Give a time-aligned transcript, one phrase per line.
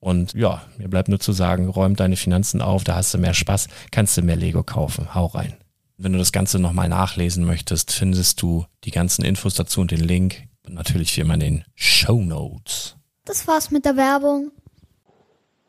[0.00, 3.34] Und ja, mir bleibt nur zu sagen, räum deine Finanzen auf, da hast du mehr
[3.34, 5.14] Spaß, kannst du mehr Lego kaufen.
[5.14, 5.56] Hau rein.
[5.96, 10.00] Wenn du das Ganze nochmal nachlesen möchtest, findest du die ganzen Infos dazu und den
[10.00, 10.44] Link.
[10.64, 12.96] Und natürlich wie immer in den Show Notes.
[13.24, 14.52] Das war's mit der Werbung.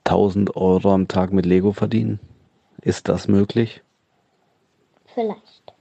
[0.04, 2.20] 1000 Euro am Tag mit Lego verdienen?
[2.82, 3.82] Ist das möglich?
[5.14, 5.74] Vielleicht.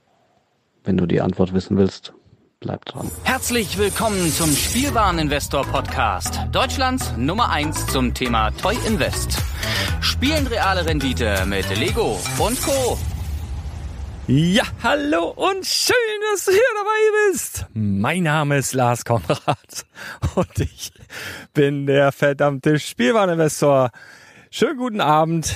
[0.83, 2.13] Wenn du die Antwort wissen willst,
[2.61, 3.09] Bleibt dran.
[3.23, 6.41] Herzlich willkommen zum Spielwareninvestor Podcast.
[6.51, 9.41] Deutschlands Nummer 1 zum Thema Toy Invest.
[10.01, 12.97] Spielen reale Rendite mit Lego und Co.
[14.27, 15.95] Ja, hallo und schön,
[16.33, 17.65] dass du hier dabei bist.
[17.73, 19.85] Mein Name ist Lars Konrad
[20.35, 20.91] und ich
[21.53, 23.89] bin der verdammte Spielwareninvestor.
[24.51, 25.55] Schönen guten Abend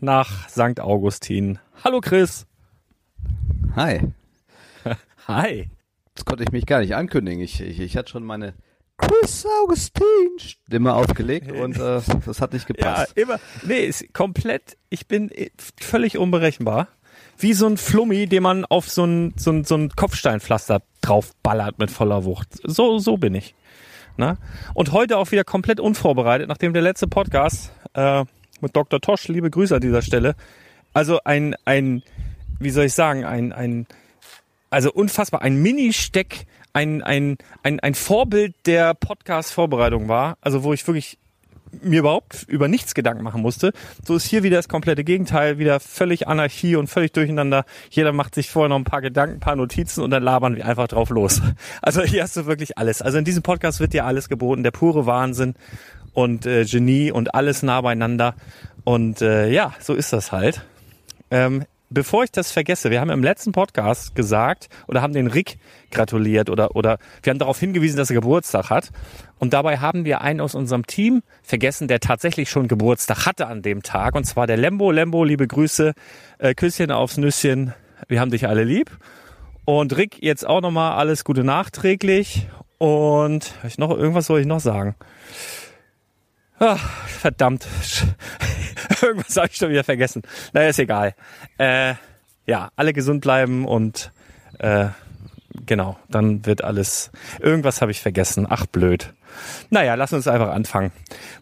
[0.00, 0.80] nach St.
[0.80, 1.58] Augustin.
[1.82, 2.46] Hallo Chris.
[3.74, 4.12] Hi.
[5.26, 5.70] Hi.
[6.20, 7.40] Jetzt konnte ich mich gar nicht ankündigen.
[7.40, 8.52] Ich, ich, ich hatte schon meine
[8.98, 10.04] Chris Augustin
[10.36, 13.14] Stimme aufgelegt und äh, das hat nicht gepasst.
[13.16, 13.40] Ja, immer.
[13.66, 15.30] Nee, ist komplett, ich bin
[15.80, 16.88] völlig unberechenbar.
[17.38, 21.78] Wie so ein Flummi, den man auf so ein, so ein, so ein Kopfsteinpflaster draufballert
[21.78, 22.48] mit voller Wucht.
[22.64, 23.54] So, so bin ich.
[24.18, 24.36] Na?
[24.74, 28.26] Und heute auch wieder komplett unvorbereitet, nachdem der letzte Podcast äh,
[28.60, 29.00] mit Dr.
[29.00, 30.34] Tosch, liebe Grüße an dieser Stelle,
[30.92, 32.02] also ein, ein,
[32.58, 33.86] wie soll ich sagen, ein, ein,
[34.70, 40.86] also unfassbar, ein Mini-Steck, ein, ein, ein, ein Vorbild der Podcast-Vorbereitung war, also wo ich
[40.86, 41.18] wirklich
[41.82, 43.72] mir überhaupt über nichts Gedanken machen musste.
[44.04, 47.64] So ist hier wieder das komplette Gegenteil, wieder völlig Anarchie und völlig durcheinander.
[47.90, 50.66] Jeder macht sich vorher noch ein paar Gedanken, ein paar Notizen und dann labern wir
[50.66, 51.40] einfach drauf los.
[51.82, 53.02] Also hier hast du wirklich alles.
[53.02, 55.54] Also in diesem Podcast wird dir alles geboten, der pure Wahnsinn
[56.12, 58.34] und äh, Genie und alles nah beieinander.
[58.84, 60.62] Und äh, ja, so ist das halt.
[61.30, 65.58] Ähm, bevor ich das vergesse, wir haben im letzten Podcast gesagt oder haben den Rick
[65.90, 68.90] gratuliert oder, oder wir haben darauf hingewiesen, dass er Geburtstag hat.
[69.38, 73.62] Und dabei haben wir einen aus unserem Team vergessen, der tatsächlich schon Geburtstag hatte an
[73.62, 74.14] dem Tag.
[74.14, 74.90] Und zwar der Lembo.
[74.90, 75.92] Lembo, liebe Grüße,
[76.38, 77.74] äh, Küsschen aufs Nüsschen.
[78.08, 78.90] Wir haben dich alle lieb.
[79.64, 82.48] Und Rick, jetzt auch nochmal alles Gute nachträglich.
[82.78, 84.94] Und ich noch irgendwas soll ich noch sagen?
[86.62, 87.66] Ach, verdammt.
[89.02, 90.20] Irgendwas habe ich schon wieder vergessen.
[90.52, 91.14] Naja, ist egal.
[91.56, 91.94] Äh,
[92.46, 94.12] ja, alle gesund bleiben und
[94.58, 94.88] äh,
[95.64, 97.10] genau, dann wird alles.
[97.40, 98.46] Irgendwas habe ich vergessen.
[98.48, 99.14] Ach, blöd.
[99.70, 100.92] Naja, lass uns einfach anfangen.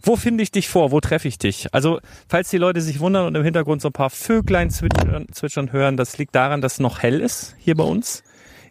[0.02, 0.92] Wo finde ich dich vor?
[0.92, 1.74] Wo treffe ich dich?
[1.74, 5.72] Also, falls die Leute sich wundern und im Hintergrund so ein paar Vöglein zwitschern, zwitschern
[5.72, 8.22] hören, das liegt daran, dass es noch hell ist hier bei uns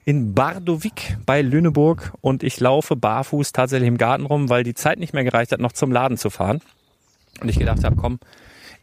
[0.08, 5.00] in Bardowik bei Lüneburg und ich laufe barfuß tatsächlich im Garten rum, weil die Zeit
[5.00, 6.62] nicht mehr gereicht hat, noch zum Laden zu fahren.
[7.42, 8.20] Und ich gedacht habe, komm,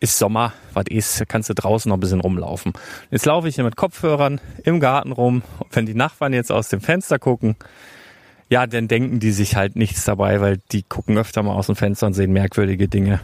[0.01, 2.75] ist Sommer, was ist, kannst du draußen noch ein bisschen rumlaufen.
[3.11, 5.43] Jetzt laufe ich hier mit Kopfhörern im Garten rum.
[5.61, 7.57] Und wenn die Nachbarn jetzt aus dem Fenster gucken,
[8.51, 11.77] ja, dann denken die sich halt nichts dabei, weil die gucken öfter mal aus dem
[11.77, 13.21] Fenster und sehen merkwürdige Dinge.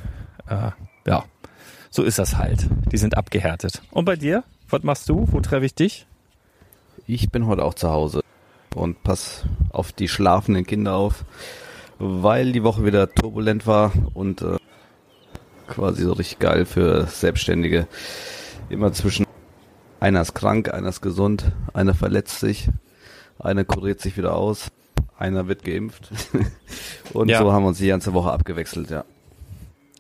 [0.49, 0.71] Äh,
[1.07, 1.25] ja,
[1.91, 2.67] so ist das halt.
[2.91, 3.83] Die sind abgehärtet.
[3.91, 4.43] Und bei dir?
[4.71, 5.29] Was machst du?
[5.31, 6.07] Wo treffe ich dich?
[7.13, 8.23] Ich bin heute auch zu Hause
[8.77, 9.43] und pass
[9.73, 11.25] auf die schlafenden Kinder auf,
[11.99, 14.59] weil die Woche wieder turbulent war und äh,
[15.67, 17.89] quasi so richtig geil für Selbstständige.
[18.69, 19.27] Immer zwischen
[19.99, 22.69] einer ist krank, einer ist gesund, einer verletzt sich,
[23.41, 24.71] einer kuriert sich wieder aus,
[25.19, 26.13] einer wird geimpft.
[27.13, 27.41] und Ja.
[27.41, 29.05] so haben wir uns die ganze Woche abgewechselt, ja.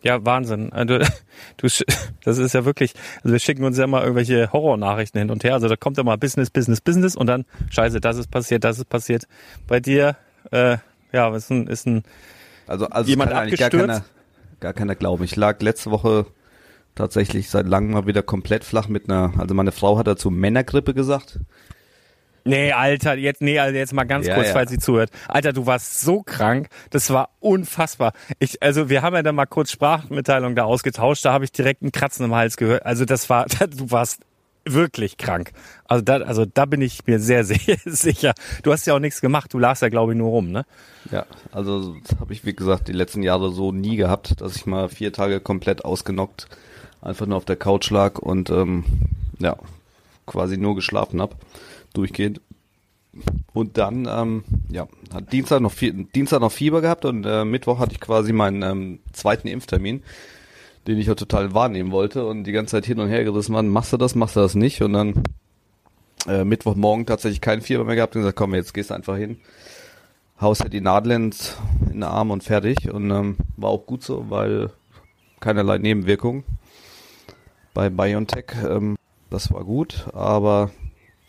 [0.03, 0.73] Ja, Wahnsinn.
[0.73, 1.69] Also, du,
[2.25, 5.55] das ist ja wirklich, also wir schicken uns ja immer irgendwelche Horrornachrichten hin und her.
[5.55, 8.79] Also da kommt ja mal Business, Business, Business und dann, scheiße, das ist passiert, das
[8.79, 9.27] ist passiert.
[9.67, 10.17] Bei dir,
[10.51, 10.79] äh,
[11.13, 12.03] ja, ist ein, ist ein
[12.67, 13.89] Also, also Jemand eigentlich gar abgestürzt?
[13.89, 14.05] keiner,
[14.61, 15.25] gar keiner glauben.
[15.25, 16.27] Ich lag letzte Woche
[16.95, 20.95] tatsächlich seit langem mal wieder komplett flach mit einer, also meine Frau hat dazu Männergrippe
[20.95, 21.39] gesagt.
[22.45, 24.53] Nee, Alter, jetzt, nee, also jetzt mal ganz Ja, kurz, ja.
[24.53, 25.11] falls sie zuhört.
[25.29, 28.13] Alter, du warst so krank, das war unfassbar.
[28.39, 31.83] Ich, also wir haben ja dann mal kurz Sprachmitteilung da ausgetauscht, da habe ich direkt
[31.83, 32.87] einen Kratzen im Hals gehört.
[32.87, 33.47] Also das war,
[33.77, 34.21] du warst
[34.65, 35.53] wirklich krank.
[35.87, 38.35] Also da, also da bin ich mir sehr, sehr sicher.
[38.63, 40.65] Du hast ja auch nichts gemacht, du lagst ja glaube ich nur rum, ne?
[41.11, 44.67] Ja, also das habe ich wie gesagt die letzten Jahre so nie gehabt, dass ich
[44.67, 46.47] mal vier Tage komplett ausgenockt
[47.03, 48.85] einfach nur auf der Couch lag und ähm,
[49.39, 49.57] ja
[50.27, 51.35] quasi nur geschlafen hab
[51.95, 52.41] durchgehend.
[53.53, 57.81] Und dann ähm, ja hat Dienstag noch Fie- Dienstag noch Fieber gehabt und äh, Mittwoch
[57.81, 60.03] hatte ich quasi meinen ähm, zweiten Impftermin,
[60.87, 63.69] den ich auch total wahrnehmen wollte und die ganze Zeit hin und her gerissen waren.
[63.69, 64.81] Machst du das, machst du das nicht?
[64.83, 65.25] Und dann
[66.29, 69.39] äh, Mittwochmorgen tatsächlich kein Fieber mehr gehabt und gesagt, komm, jetzt gehst du einfach hin
[70.41, 71.33] haust dir die Nadel in
[71.93, 72.91] den Arm und fertig.
[72.91, 74.71] Und ähm, war auch gut so, weil
[75.41, 76.45] keinerlei Nebenwirkungen
[77.75, 78.47] bei BioNTech.
[78.65, 78.97] Ähm,
[79.29, 80.71] das war gut, aber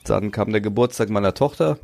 [0.03, 1.77] dann kam der Geburtstag meiner Tochter.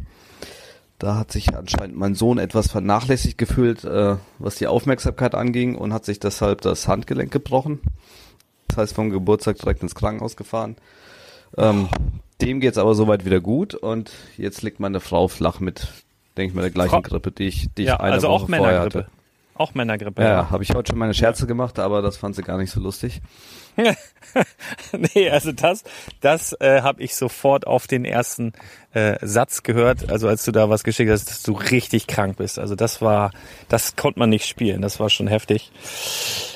[0.99, 5.93] Da hat sich anscheinend mein Sohn etwas vernachlässigt gefühlt, äh, was die Aufmerksamkeit anging und
[5.93, 7.81] hat sich deshalb das Handgelenk gebrochen.
[8.67, 10.75] Das heißt, vom Geburtstag direkt ins Krankenhaus gefahren.
[11.55, 11.87] Ähm,
[12.41, 15.87] dem geht's aber soweit wieder gut und jetzt liegt meine Frau flach mit,
[16.35, 18.33] denke ich mal, der gleichen Frau- Grippe, die ich, die ich ja, eine also Woche
[18.43, 18.99] auch vorher Männergrippe.
[18.99, 19.11] hatte.
[19.55, 20.21] Auch Männergrippe.
[20.21, 22.71] Ja, ja habe ich heute schon meine Scherze gemacht, aber das fand sie gar nicht
[22.71, 23.21] so lustig.
[25.13, 25.83] nee, also das,
[26.21, 28.53] das äh, habe ich sofort auf den ersten
[28.93, 32.57] äh, Satz gehört, also als du da was geschickt hast, dass du richtig krank bist.
[32.57, 33.31] Also das war,
[33.69, 35.71] das konnte man nicht spielen, das war schon heftig.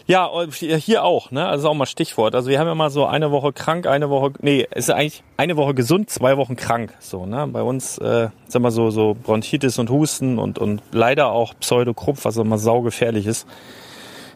[0.08, 1.48] Ja, hier auch, ne?
[1.48, 2.34] Also auch mal Stichwort.
[2.34, 5.58] Also wir haben ja mal so eine Woche krank, eine Woche, nee, ist eigentlich eine
[5.58, 6.94] Woche gesund, zwei Wochen krank.
[7.00, 7.48] So, ne?
[7.48, 12.26] Bei uns, äh, sag mal so, so Bronchitis und Husten und, und leider auch Pseudokrumpf,
[12.26, 13.48] was immer saugefährlich ist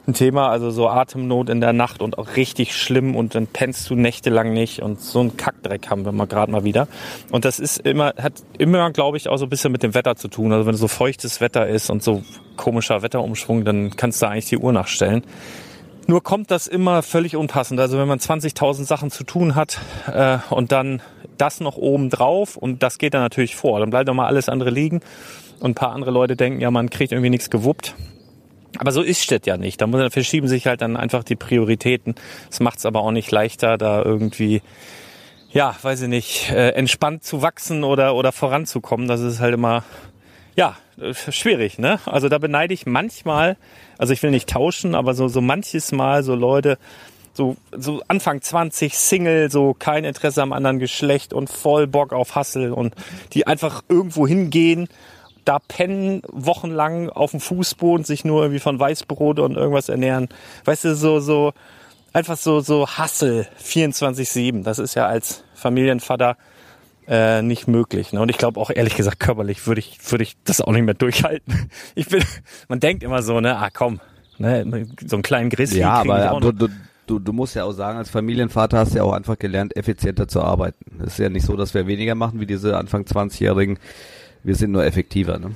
[0.07, 3.89] ein Thema, also so Atemnot in der Nacht und auch richtig schlimm und dann pennst
[3.89, 6.87] du nächtelang nicht und so ein Kackdreck haben wir mal gerade mal wieder.
[7.31, 10.15] Und das ist immer, hat immer, glaube ich, auch so ein bisschen mit dem Wetter
[10.15, 10.51] zu tun.
[10.51, 12.23] Also wenn so feuchtes Wetter ist und so
[12.55, 15.23] komischer Wetterumschwung, dann kannst du eigentlich die Uhr nachstellen.
[16.07, 17.79] Nur kommt das immer völlig unpassend.
[17.79, 21.01] Also wenn man 20.000 Sachen zu tun hat äh, und dann
[21.37, 23.79] das noch oben drauf und das geht dann natürlich vor.
[23.79, 25.01] Dann bleibt doch mal alles andere liegen
[25.59, 27.95] und ein paar andere Leute denken, ja, man kriegt irgendwie nichts gewuppt.
[28.79, 29.81] Aber so ist das ja nicht.
[29.81, 32.15] Da muss- verschieben sich halt dann einfach die Prioritäten.
[32.49, 34.61] Das macht es aber auch nicht leichter, da irgendwie,
[35.51, 39.07] ja, weiß ich nicht, äh, entspannt zu wachsen oder, oder voranzukommen.
[39.07, 39.83] Das ist halt immer,
[40.55, 41.99] ja, äh, schwierig, ne?
[42.05, 43.57] Also da beneide ich manchmal,
[43.97, 46.77] also ich will nicht tauschen, aber so, so manches Mal so Leute,
[47.33, 52.35] so, so Anfang 20, Single, so kein Interesse am anderen Geschlecht und voll Bock auf
[52.35, 52.95] Hassel und
[53.33, 54.87] die einfach irgendwo hingehen,
[55.45, 60.29] da pennen wochenlang auf dem Fußboden, sich nur irgendwie von Weißbrot und irgendwas ernähren.
[60.65, 61.53] Weißt du, so, so,
[62.13, 64.63] einfach so, so Hassel 24-7.
[64.63, 66.37] Das ist ja als Familienvater
[67.07, 68.13] äh, nicht möglich.
[68.13, 68.21] Ne?
[68.21, 70.93] Und ich glaube auch ehrlich gesagt körperlich würde ich, würde ich das auch nicht mehr
[70.93, 71.69] durchhalten.
[71.95, 72.23] Ich bin,
[72.67, 73.99] man denkt immer so, ne, ah komm,
[74.37, 75.79] ne, so einen kleinen Grizzly.
[75.79, 76.67] Ja, aber du, du,
[77.07, 80.27] du, du musst ja auch sagen, als Familienvater hast du ja auch einfach gelernt, effizienter
[80.27, 80.99] zu arbeiten.
[80.99, 83.77] Es ist ja nicht so, dass wir weniger machen wie diese Anfang 20-Jährigen.
[84.45, 85.39] Wir sind nur effektiver.
[85.39, 85.55] Ne?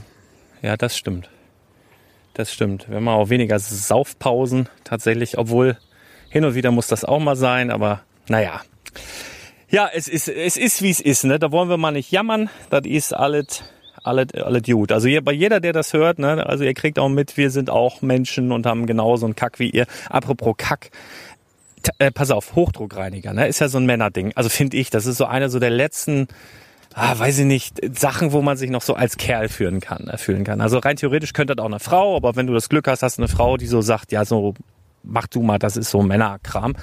[0.63, 1.29] Ja, das stimmt.
[2.33, 2.89] Das stimmt.
[2.89, 5.77] Wir haben auch weniger Saufpausen tatsächlich, obwohl
[6.29, 8.61] hin und wieder muss das auch mal sein, aber naja.
[9.69, 11.37] Ja, es ist, es ist wie es ist, ne?
[11.37, 12.49] Da wollen wir mal nicht jammern.
[12.71, 13.63] Das ist alles,
[14.01, 14.91] alles, alles gut.
[14.91, 16.43] Also hier, bei jeder, der das hört, ne?
[16.47, 19.69] Also ihr kriegt auch mit, wir sind auch Menschen und haben genauso einen Kack wie
[19.69, 19.85] ihr.
[20.09, 20.89] Apropos Kack.
[21.99, 23.47] Äh, pass auf, Hochdruckreiniger, ne?
[23.47, 24.31] Ist ja so ein Männerding.
[24.33, 26.27] Also finde ich, das ist so eine so der letzten,
[26.99, 30.17] ah, weiß ich nicht, Sachen, wo man sich noch so als Kerl fühlen kann, äh,
[30.17, 30.61] fühlen kann.
[30.61, 33.17] Also rein theoretisch könnte das auch eine Frau, aber wenn du das Glück hast, hast
[33.17, 34.53] du eine Frau, die so sagt, ja, so
[35.03, 36.75] mach du mal, das ist so Männerkram.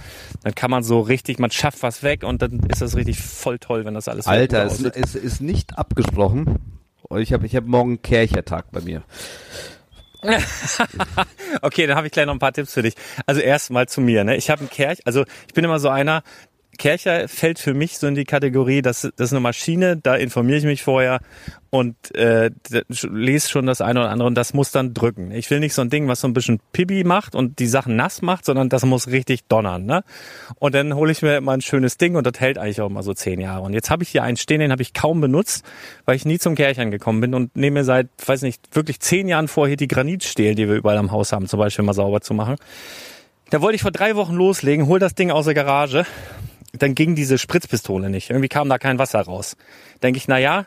[0.42, 3.58] Dann kann man so richtig, man schafft was weg und dann ist das richtig voll
[3.58, 6.58] toll, wenn das alles Alter, es ist, ist nicht abgesprochen.
[7.18, 9.02] Ich habe ich hab morgen Kerchertag bei mir.
[11.62, 12.94] Okay, dann habe ich gleich noch ein paar Tipps für dich.
[13.24, 14.24] Also erstmal zu mir.
[14.24, 14.36] Ne?
[14.36, 16.22] Ich habe einen Kerch, also ich bin immer so einer,
[16.76, 20.58] Kercher fällt für mich so in die Kategorie, das, das ist eine Maschine, da informiere
[20.58, 21.20] ich mich vorher
[21.70, 22.50] und äh,
[22.88, 25.30] lese schon das eine oder andere und das muss dann drücken.
[25.30, 27.96] Ich will nicht so ein Ding, was so ein bisschen Pibi macht und die Sachen
[27.96, 29.84] nass macht, sondern das muss richtig donnern.
[29.84, 30.02] Ne?
[30.58, 33.02] Und dann hole ich mir immer ein schönes Ding und das hält eigentlich auch mal
[33.02, 33.62] so zehn Jahre.
[33.62, 35.64] Und jetzt habe ich hier einen stehen, den habe ich kaum benutzt,
[36.04, 39.48] weil ich nie zum Kerchern gekommen bin und nehme seit, weiß nicht, wirklich zehn Jahren
[39.48, 42.34] vor, hier die Granitstähle, die wir überall am Haus haben, zum Beispiel mal sauber zu
[42.34, 42.56] machen.
[43.50, 46.04] Da wollte ich vor drei Wochen loslegen, hol das Ding aus der Garage.
[46.78, 48.30] Dann ging diese Spritzpistole nicht.
[48.30, 49.56] Irgendwie kam da kein Wasser raus.
[50.02, 50.66] Denke ich, na ja,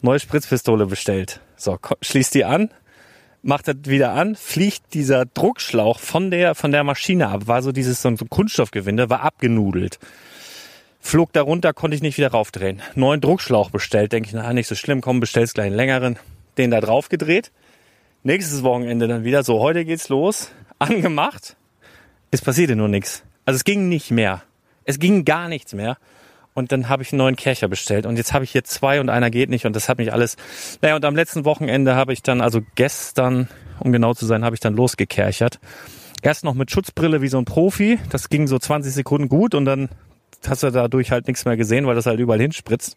[0.00, 1.40] neue Spritzpistole bestellt.
[1.56, 2.70] So, schließt die an,
[3.42, 7.46] macht das wieder an, fliegt dieser Druckschlauch von der, von der Maschine ab.
[7.46, 9.98] War so dieses, so ein Kunststoffgewinde, war abgenudelt.
[11.00, 12.82] Flog da runter, konnte ich nicht wieder raufdrehen.
[12.94, 14.12] Neuen Druckschlauch bestellt.
[14.12, 16.18] Denke ich, na, nicht so schlimm, komm, bestellst gleich einen längeren.
[16.58, 17.52] Den da drauf gedreht.
[18.24, 20.50] Nächstes Wochenende dann wieder so, heute geht's los.
[20.78, 21.56] Angemacht.
[22.30, 23.22] Es passierte nur nichts.
[23.44, 24.42] Also es ging nicht mehr.
[24.88, 25.98] Es ging gar nichts mehr.
[26.54, 28.06] Und dann habe ich einen neuen Kercher bestellt.
[28.06, 29.66] Und jetzt habe ich hier zwei und einer geht nicht.
[29.66, 30.36] Und das hat mich alles.
[30.80, 33.48] Naja, und am letzten Wochenende habe ich dann, also gestern,
[33.80, 35.60] um genau zu sein, habe ich dann losgekerchert.
[36.22, 37.98] Erst noch mit Schutzbrille wie so ein Profi.
[38.08, 39.90] Das ging so 20 Sekunden gut und dann
[40.48, 42.96] hast du dadurch halt nichts mehr gesehen, weil das halt überall hinspritzt.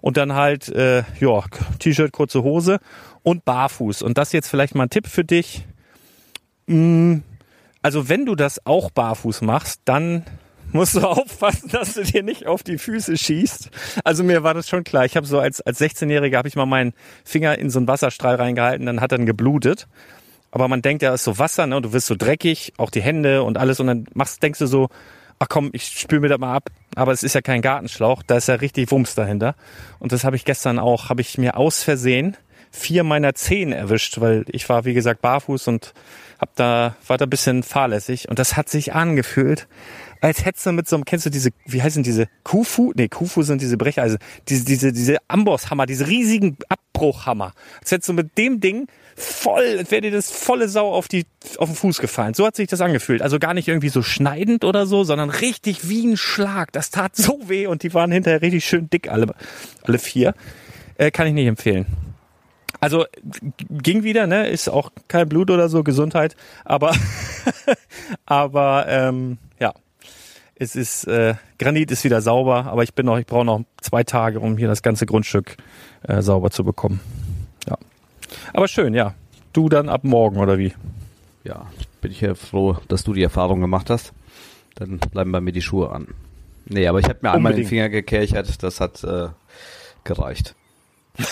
[0.00, 1.44] Und dann halt, äh, ja,
[1.78, 2.78] T-Shirt, kurze Hose
[3.22, 4.00] und barfuß.
[4.00, 5.66] Und das jetzt vielleicht mal ein Tipp für dich.
[6.66, 7.18] Mm,
[7.82, 10.24] Also wenn du das auch barfuß machst, dann
[10.76, 13.70] musst du aufpassen, dass du dir nicht auf die Füße schießt.
[14.04, 15.04] Also mir war das schon klar.
[15.04, 16.92] Ich habe so als, als 16-Jähriger habe ich mal meinen
[17.24, 19.88] Finger in so einen Wasserstrahl reingehalten, dann hat er geblutet.
[20.52, 21.82] Aber man denkt ja, ist so Wasser, ne?
[21.82, 23.80] Du wirst so dreckig, auch die Hände und alles.
[23.80, 24.88] Und dann machst, denkst du so,
[25.38, 26.70] ach komm, ich spül mir das mal ab.
[26.94, 29.54] Aber es ist ja kein Gartenschlauch, da ist ja richtig Wumms dahinter.
[29.98, 32.36] Und das habe ich gestern auch, habe ich mir aus Versehen
[32.70, 35.94] vier meiner Zehen erwischt, weil ich war, wie gesagt, barfuß und
[36.38, 38.28] hab da, war da ein bisschen fahrlässig.
[38.28, 39.66] Und das hat sich angefühlt,
[40.20, 42.92] als hättest du mit so einem, kennst du diese, wie heißen diese Kufu?
[42.94, 44.18] Nee, Kufu sind diese Brecheisen.
[44.48, 47.52] Diese, diese, diese Ambosshammer, diese riesigen Abbruchhammer.
[47.80, 51.26] Als hättest du mit dem Ding voll, als wäre dir das volle Sau auf die,
[51.58, 52.34] auf den Fuß gefallen.
[52.34, 53.22] So hat sich das angefühlt.
[53.22, 56.72] Also gar nicht irgendwie so schneidend oder so, sondern richtig wie ein Schlag.
[56.72, 59.34] Das tat so weh und die waren hinterher richtig schön dick, alle,
[59.84, 60.34] alle vier.
[60.98, 61.86] Äh, kann ich nicht empfehlen.
[62.80, 63.06] Also
[63.70, 64.48] ging wieder, ne?
[64.48, 66.36] Ist auch kein Blut oder so, Gesundheit.
[66.64, 66.94] Aber,
[68.26, 69.72] aber ähm, ja,
[70.54, 74.04] es ist äh, Granit ist wieder sauber, aber ich bin noch, ich brauche noch zwei
[74.04, 75.56] Tage, um hier das ganze Grundstück
[76.02, 77.00] äh, sauber zu bekommen.
[77.68, 77.76] Ja,
[78.52, 79.14] aber schön, ja.
[79.52, 80.74] Du dann ab morgen oder wie?
[81.44, 81.66] Ja,
[82.00, 84.12] bin ich ja froh, dass du die Erfahrung gemacht hast.
[84.74, 86.08] Dann bleiben bei mir die Schuhe an.
[86.66, 87.68] Nee, aber ich habe mir einmal den Unbedingt.
[87.68, 89.28] Finger gekerchert, das hat äh,
[90.04, 90.54] gereicht.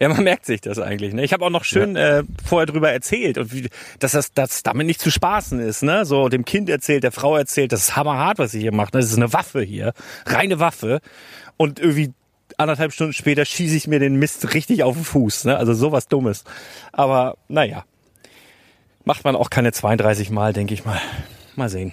[0.00, 1.12] Ja, man merkt sich das eigentlich.
[1.12, 1.22] Ne?
[1.24, 4.86] Ich habe auch noch schön äh, vorher drüber erzählt und wie, dass das dass damit
[4.86, 5.82] nicht zu spaßen ist.
[5.82, 6.04] Ne?
[6.06, 8.94] So dem Kind erzählt, der Frau erzählt, das ist hammerhart, was sie hier macht.
[8.94, 9.00] ne?
[9.00, 9.92] Das ist eine Waffe hier,
[10.26, 11.00] reine Waffe.
[11.58, 12.12] Und irgendwie
[12.56, 15.44] anderthalb Stunden später schieße ich mir den Mist richtig auf den Fuß.
[15.44, 15.56] Ne?
[15.58, 16.44] Also sowas Dummes.
[16.92, 17.84] Aber naja,
[19.04, 21.00] macht man auch keine 32 Mal, denke ich mal.
[21.56, 21.92] Mal sehen.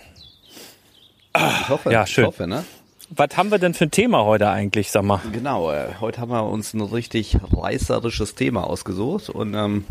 [1.36, 2.24] Ich hoffe, Ja, schön.
[2.24, 2.64] ich hoffe, ne?
[3.10, 5.22] Was haben wir denn für ein Thema heute eigentlich, sag mal?
[5.32, 9.86] Genau, äh, heute haben wir uns ein richtig reißerisches Thema ausgesucht und ähm,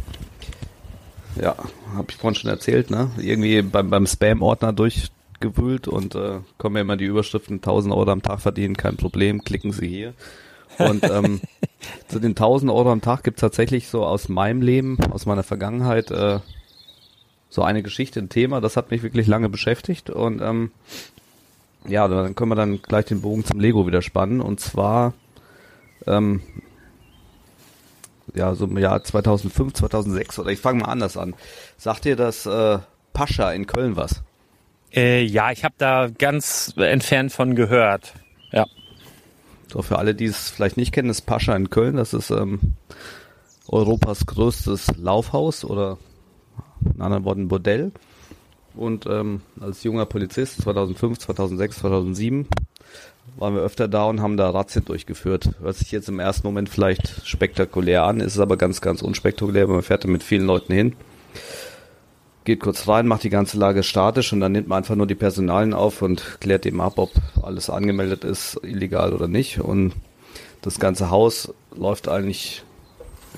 [1.41, 1.57] ja,
[1.95, 3.11] habe ich vorhin schon erzählt, ne?
[3.19, 8.23] Irgendwie beim, beim Spam-Ordner durchgewühlt und äh, kommen mir immer die Überschriften 1000 Euro am
[8.23, 10.15] Tag verdienen, kein Problem, klicken Sie hier.
[10.79, 11.41] Und ähm,
[12.09, 16.11] zu den 1000 Euro am Tag gibt's tatsächlich so aus meinem Leben, aus meiner Vergangenheit
[16.11, 16.41] äh,
[17.49, 20.71] so eine Geschichte, ein Thema, das hat mich wirklich lange beschäftigt und ähm,
[21.89, 24.41] Ja, dann können wir dann gleich den Bogen zum Lego wieder spannen.
[24.41, 25.15] Und zwar,
[26.07, 26.43] ähm,
[28.35, 31.35] ja, so im Jahr 2005, 2006 oder ich fange mal anders an.
[31.77, 32.79] Sagt dir das äh,
[33.13, 34.23] Pascha in Köln was?
[34.93, 38.15] Äh, ja, ich habe da ganz entfernt von gehört.
[38.53, 38.67] Ja.
[39.73, 42.75] So, für alle, die es vielleicht nicht kennen, das Pascha in Köln, das ist ähm,
[43.69, 45.99] Europas größtes Laufhaus oder
[46.95, 47.93] in anderen Worten Bordell.
[48.77, 52.47] Und ähm, als junger Polizist 2005, 2006, 2007
[53.37, 55.51] waren wir öfter da und haben da Razzien durchgeführt.
[55.61, 59.67] Hört sich jetzt im ersten Moment vielleicht spektakulär an, ist es aber ganz, ganz unspektakulär,
[59.67, 60.95] man fährt da mit vielen Leuten hin,
[62.45, 65.15] geht kurz rein, macht die ganze Lage statisch und dann nimmt man einfach nur die
[65.15, 67.11] Personalien auf und klärt eben ab, ob
[67.43, 69.59] alles angemeldet ist, illegal oder nicht.
[69.61, 69.93] Und
[70.63, 72.63] das ganze Haus läuft eigentlich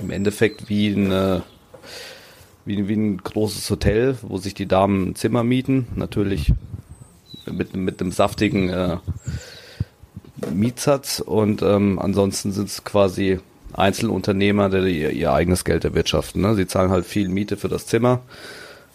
[0.00, 1.42] im Endeffekt wie eine
[2.69, 5.89] wie, wie ein großes Hotel, wo sich die Damen ein Zimmer mieten.
[5.97, 6.53] Natürlich
[7.51, 8.99] mit, mit einem saftigen äh,
[10.53, 13.41] Mietsatz und ähm, ansonsten sind es quasi
[13.73, 16.43] Einzelunternehmer, die ihr, ihr eigenes Geld erwirtschaften.
[16.43, 16.55] Ne?
[16.55, 18.21] Sie zahlen halt viel Miete für das Zimmer,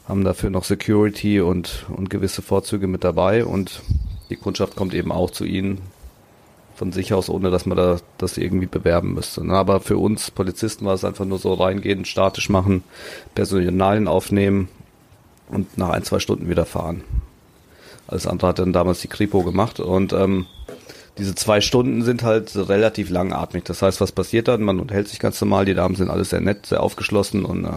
[0.08, 3.82] haben dafür noch Security und, und gewisse Vorzüge mit dabei und
[4.30, 5.80] die Kundschaft kommt eben auch zu ihnen
[6.76, 9.46] von sich aus, ohne dass man da das irgendwie bewerben müsste.
[9.46, 9.54] Ne?
[9.54, 12.84] Aber für uns Polizisten war es einfach nur so reingehen, statisch machen,
[13.36, 14.70] Personalien aufnehmen
[15.50, 17.04] und nach ein, zwei Stunden wieder fahren.
[18.08, 20.46] Alles andere hat dann damals die Kripo gemacht und ähm,
[21.18, 23.64] diese zwei Stunden sind halt relativ langatmig.
[23.66, 24.64] Das heißt, was passiert dann?
[24.64, 27.70] Man unterhält sich ganz normal, die Damen sind alles sehr nett, sehr aufgeschlossen und äh,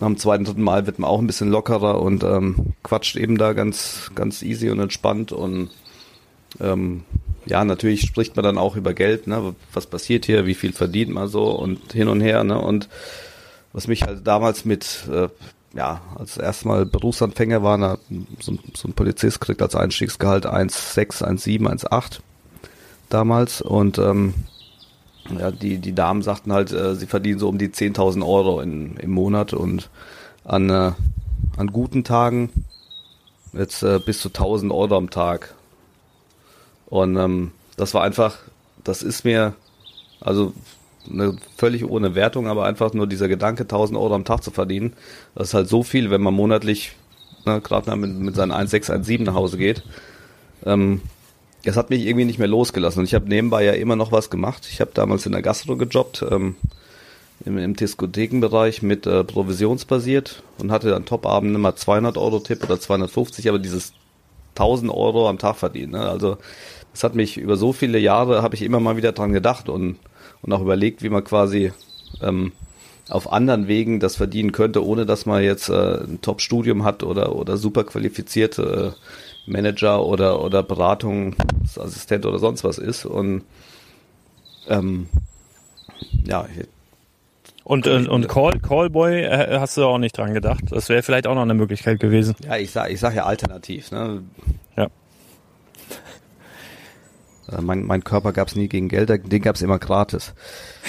[0.00, 3.38] nach dem zweiten, dritten Mal wird man auch ein bisschen lockerer und ähm, quatscht eben
[3.38, 5.70] da ganz, ganz easy und entspannt und
[6.60, 7.04] ähm,
[7.46, 9.54] ja, natürlich spricht man dann auch über Geld, ne?
[9.72, 12.60] Was passiert hier, wie viel verdient man so und hin und her, ne?
[12.60, 12.88] Und
[13.72, 15.28] was mich halt damals mit, äh,
[15.74, 17.98] ja, als erstmal Berufsanfänger war, na,
[18.40, 22.20] so, so, ein Polizist kriegt als Einstiegsgehalt 1,6, 1,7, 1,8
[23.08, 24.34] damals und ähm,
[25.38, 28.96] ja, die, die Damen sagten halt, äh, sie verdienen so um die 10.000 Euro in,
[28.96, 29.90] im Monat und
[30.44, 30.92] an, äh,
[31.56, 32.50] an guten Tagen
[33.52, 35.54] jetzt äh, bis zu 1.000 Euro am Tag
[36.88, 38.38] und ähm, das war einfach,
[38.82, 39.54] das ist mir,
[40.20, 40.52] also
[41.08, 44.92] eine völlig ohne Wertung, aber einfach nur dieser Gedanke, 1000 Euro am Tag zu verdienen.
[45.34, 46.92] Das ist halt so viel, wenn man monatlich,
[47.46, 49.82] ne, gerade mit, mit seinen 1,6, nach Hause geht.
[50.64, 51.00] Ähm,
[51.64, 53.00] das hat mich irgendwie nicht mehr losgelassen.
[53.00, 54.66] Und ich habe nebenbei ja immer noch was gemacht.
[54.70, 56.56] Ich habe damals in der Gastro gejobbt, ähm,
[57.44, 62.80] im, im Diskothekenbereich mit äh, provisionsbasiert und hatte dann Topabend immer 200 Euro Tipp oder
[62.80, 63.92] 250, aber dieses
[64.58, 65.92] 1000 Euro am Tag verdienen.
[65.92, 66.00] Ne?
[66.00, 66.38] Also
[66.92, 69.96] das hat mich über so viele Jahre, habe ich immer mal wieder dran gedacht und,
[70.42, 71.72] und auch überlegt, wie man quasi
[72.22, 72.52] ähm,
[73.08, 77.34] auf anderen Wegen das verdienen könnte, ohne dass man jetzt äh, ein Top-Studium hat oder,
[77.34, 83.06] oder super qualifizierte äh, Manager oder, oder Beratungsassistent oder sonst was ist.
[83.06, 83.44] Und
[84.68, 85.08] ähm,
[86.26, 86.46] ja,
[87.68, 90.64] und, und, und Call, Callboy äh, hast du auch nicht dran gedacht.
[90.70, 92.34] Das wäre vielleicht auch noch eine Möglichkeit gewesen.
[92.42, 93.90] Ja, ich sag, ich sag ja alternativ.
[93.90, 94.22] Ne?
[94.74, 94.84] Ja.
[97.52, 100.32] Äh, mein, mein Körper gab es nie gegen Geld, den gab es immer gratis.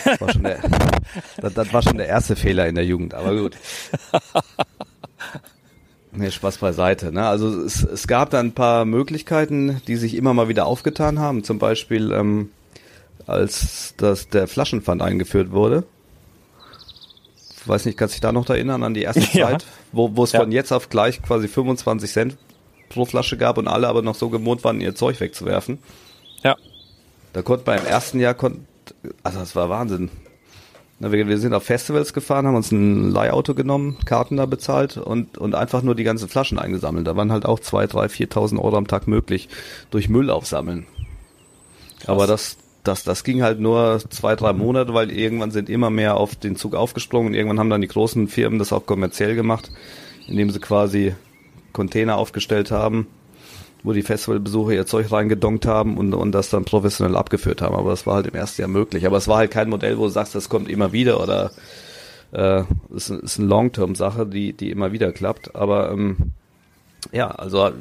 [0.06, 0.60] Das war, schon der,
[1.42, 3.58] das, das war schon der erste Fehler in der Jugend, aber gut.
[6.14, 7.12] Nee, Spaß beiseite.
[7.12, 7.28] Ne?
[7.28, 11.44] Also es, es gab da ein paar Möglichkeiten, die sich immer mal wieder aufgetan haben.
[11.44, 12.52] Zum Beispiel, ähm,
[13.28, 15.84] als das, der Flaschenpfand eingeführt wurde.
[17.62, 19.50] Ich weiß nicht, kannst du dich da noch erinnern an die erste ja.
[19.50, 20.40] Zeit, wo, wo es ja.
[20.40, 22.38] von jetzt auf gleich quasi 25 Cent
[22.90, 25.80] pro Flasche gab und alle aber noch so gewohnt waren, ihr Zeug wegzuwerfen.
[26.44, 26.56] Ja.
[27.34, 28.60] Da konnte man im ersten Jahr, konnt,
[29.24, 30.10] also das war Wahnsinn.
[31.00, 35.38] Wir, wir sind auf Festivals gefahren, haben uns ein Leihauto genommen, Karten da bezahlt und,
[35.38, 37.08] und einfach nur die ganzen Flaschen eingesammelt.
[37.08, 39.48] Da waren halt auch zwei, drei, viertausend Euro am Tag möglich
[39.92, 40.88] durch Müll aufsammeln.
[42.00, 42.10] Krass.
[42.10, 42.58] Aber das,
[42.90, 46.56] das, das ging halt nur zwei, drei Monate, weil irgendwann sind immer mehr auf den
[46.56, 49.72] Zug aufgesprungen und irgendwann haben dann die großen Firmen das auch kommerziell gemacht,
[50.28, 51.16] indem sie quasi
[51.72, 53.08] Container aufgestellt haben
[53.84, 57.76] wo die Festivalbesucher ihr Zeug reingedonkt haben und, und das dann professionell abgeführt haben.
[57.76, 59.06] Aber das war halt im ersten Jahr möglich.
[59.06, 61.52] Aber es war halt kein Modell, wo du sagst, das kommt immer wieder oder
[62.32, 65.56] äh, ist, ist eine Long-Term-Sache, die, die immer wieder klappt.
[65.56, 66.32] Aber ähm,
[67.12, 67.72] ja, also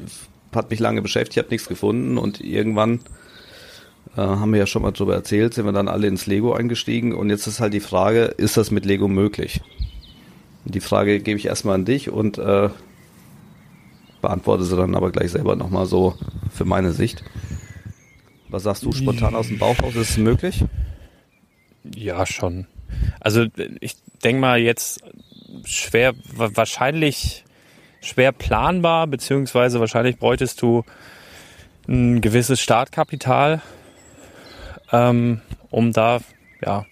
[0.53, 3.01] hat mich lange beschäftigt, ich habe nichts gefunden und irgendwann
[4.15, 7.13] äh, haben wir ja schon mal drüber erzählt, sind wir dann alle ins Lego eingestiegen
[7.13, 9.61] und jetzt ist halt die Frage, ist das mit Lego möglich?
[10.65, 12.69] Die Frage gebe ich erstmal an dich und äh,
[14.21, 16.15] beantworte sie dann aber gleich selber nochmal so
[16.51, 17.23] für meine Sicht.
[18.49, 19.95] Was sagst du spontan aus dem Bauch raus?
[19.95, 20.65] Ist es möglich?
[21.95, 22.65] Ja, schon.
[23.19, 23.45] Also
[23.79, 25.01] ich denke mal jetzt
[25.65, 27.45] schwer, wahrscheinlich
[28.01, 30.83] schwer planbar, beziehungsweise wahrscheinlich bräuchtest du
[31.87, 33.61] ein gewisses Startkapital,
[34.91, 36.19] ähm, um da,
[36.63, 36.85] ja,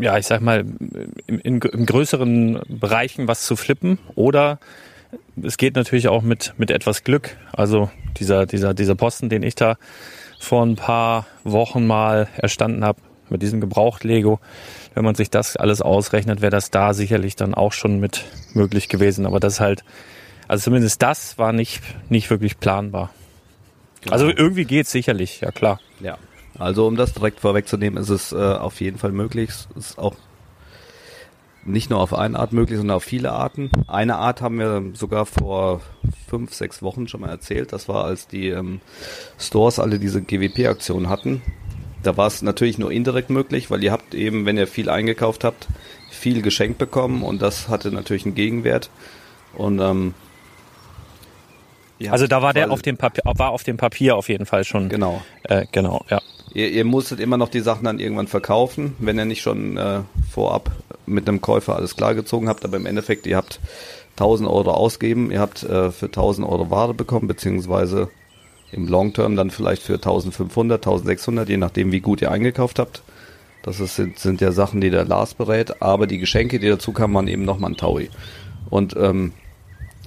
[0.00, 0.64] ja, ich sag mal,
[1.26, 3.98] in, in, in größeren Bereichen was zu flippen.
[4.14, 4.58] Oder
[5.40, 7.36] es geht natürlich auch mit, mit etwas Glück.
[7.52, 9.76] Also dieser, dieser, dieser Posten, den ich da
[10.38, 14.38] vor ein paar Wochen mal erstanden habe, mit diesem Gebraucht-Lego,
[14.94, 18.88] wenn man sich das alles ausrechnet, wäre das da sicherlich dann auch schon mit möglich
[18.88, 19.26] gewesen.
[19.26, 19.82] Aber das halt,
[20.46, 21.80] also zumindest das war nicht,
[22.10, 23.10] nicht wirklich planbar.
[24.10, 25.80] Also irgendwie geht's sicherlich, ja klar.
[26.00, 26.18] Ja.
[26.58, 29.50] Also um das direkt vorwegzunehmen, ist es äh, auf jeden Fall möglich.
[29.50, 30.14] Es ist auch
[31.64, 33.70] nicht nur auf eine Art möglich, sondern auf viele Arten.
[33.86, 35.80] Eine Art haben wir sogar vor
[36.28, 37.72] fünf, sechs Wochen schon mal erzählt.
[37.72, 38.80] Das war, als die ähm,
[39.38, 41.42] Stores alle diese GWP-Aktion hatten.
[42.02, 45.42] Da war es natürlich nur indirekt möglich, weil ihr habt eben, wenn ihr viel eingekauft
[45.42, 45.68] habt,
[46.10, 48.90] viel geschenkt bekommen und das hatte natürlich einen Gegenwert.
[49.54, 50.14] Und ähm,
[51.98, 54.64] ja, also da war der auf dem Papier, war auf dem Papier auf jeden Fall
[54.64, 54.90] schon.
[54.90, 55.22] Genau.
[55.44, 56.20] Äh, genau, ja.
[56.52, 60.00] Ihr, ihr musstet immer noch die Sachen dann irgendwann verkaufen, wenn ihr nicht schon äh,
[60.30, 60.70] vorab
[61.06, 62.64] mit einem Käufer alles klargezogen habt.
[62.64, 63.60] Aber im Endeffekt, ihr habt
[64.12, 68.08] 1000 Euro ausgeben, ihr habt äh, für 1000 Euro Ware bekommen, beziehungsweise
[68.72, 73.02] im Long Term dann vielleicht für 1500, 1600, je nachdem wie gut ihr eingekauft habt.
[73.62, 76.92] Das ist, sind, sind ja Sachen, die der Lars berät, aber die Geschenke, die dazu
[76.92, 78.10] kamen, waren eben nochmal ein Taui.
[78.68, 79.32] Und ähm,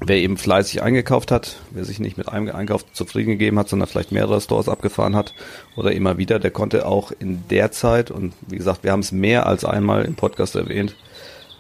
[0.06, 3.88] wer eben fleißig eingekauft hat, wer sich nicht mit einem Einkauf zufrieden gegeben hat, sondern
[3.88, 5.34] vielleicht mehrere Stores abgefahren hat
[5.76, 9.12] oder immer wieder, der konnte auch in der Zeit, und wie gesagt, wir haben es
[9.12, 10.96] mehr als einmal im Podcast erwähnt,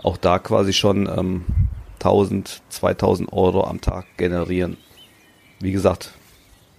[0.03, 1.45] auch da quasi schon ähm,
[1.95, 4.77] 1000, 2000 Euro am Tag generieren.
[5.59, 6.11] Wie gesagt,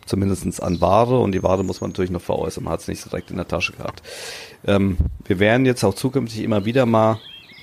[0.06, 3.04] zumindestens an Ware und die Ware muss man natürlich noch veräußern, man hat es nicht
[3.04, 4.02] direkt in der Tasche gehabt.
[4.64, 7.18] Ähm, wir werden jetzt auch zukünftig immer wieder mal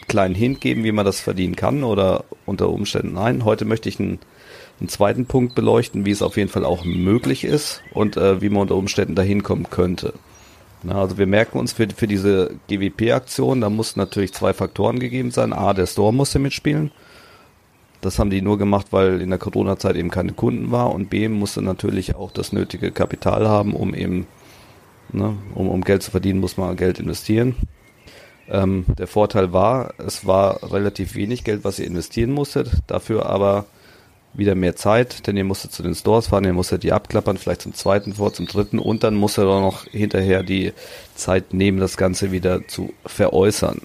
[0.08, 3.46] kleinen Hint geben, wie man das verdienen kann oder unter Umständen nein.
[3.46, 4.20] Heute möchte ich einen,
[4.80, 8.50] einen zweiten Punkt beleuchten, wie es auf jeden Fall auch möglich ist und äh, wie
[8.50, 10.13] man unter Umständen dahin kommen könnte.
[10.84, 15.32] Na, also wir merken uns für, für diese GWP-Aktion, da mussten natürlich zwei Faktoren gegeben
[15.32, 15.52] sein.
[15.52, 16.91] A, der Store musste mitspielen.
[18.02, 20.94] Das haben die nur gemacht, weil in der Corona-Zeit eben keine Kunden war.
[20.94, 24.28] Und B, musste natürlich auch das nötige Kapital haben, um eben,
[25.12, 27.56] ne, um, um Geld zu verdienen, muss man Geld investieren.
[28.49, 33.65] Ähm, der Vorteil war, es war relativ wenig Geld, was ihr investieren musstet, dafür aber
[34.34, 37.62] wieder mehr Zeit, denn ihr musstet zu den Stores fahren, ihr musstet die abklappern, vielleicht
[37.62, 40.73] zum zweiten vor, zum dritten und dann musstet ihr noch hinterher die
[41.15, 43.81] Zeit nehmen, das Ganze wieder zu veräußern.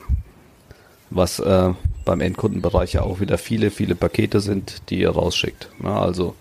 [1.11, 1.73] Was äh,
[2.05, 5.71] beim Endkundenbereich ja auch wieder viele, viele Pakete sind, die ihr rausschickt.
[5.81, 6.35] Na, also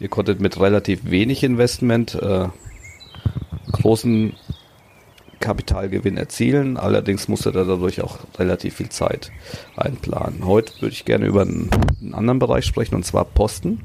[0.00, 2.48] ihr konntet mit relativ wenig Investment äh,
[3.72, 4.34] großen
[5.48, 6.76] Kapitalgewinn erzielen.
[6.76, 9.32] Allerdings musste er dadurch auch relativ viel Zeit
[9.78, 10.44] einplanen.
[10.44, 11.70] Heute würde ich gerne über einen,
[12.02, 13.80] einen anderen Bereich sprechen, und zwar Posten.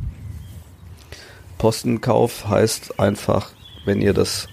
[1.57, 3.51] Postenkauf heißt einfach,
[3.85, 4.49] wenn ihr das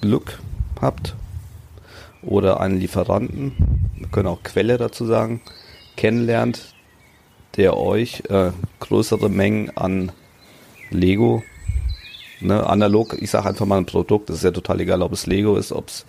[0.00, 0.40] Glück
[0.80, 1.14] habt
[2.20, 3.52] oder einen Lieferanten,
[3.96, 5.40] wir können auch Quelle dazu sagen,
[5.96, 6.74] kennenlernt,
[7.56, 10.10] der euch äh, größere Mengen an
[10.90, 11.44] Lego
[12.44, 15.24] Ne, analog, ich sage einfach mal ein Produkt, das ist ja total egal, ob es
[15.24, 16.04] Lego ist, ob es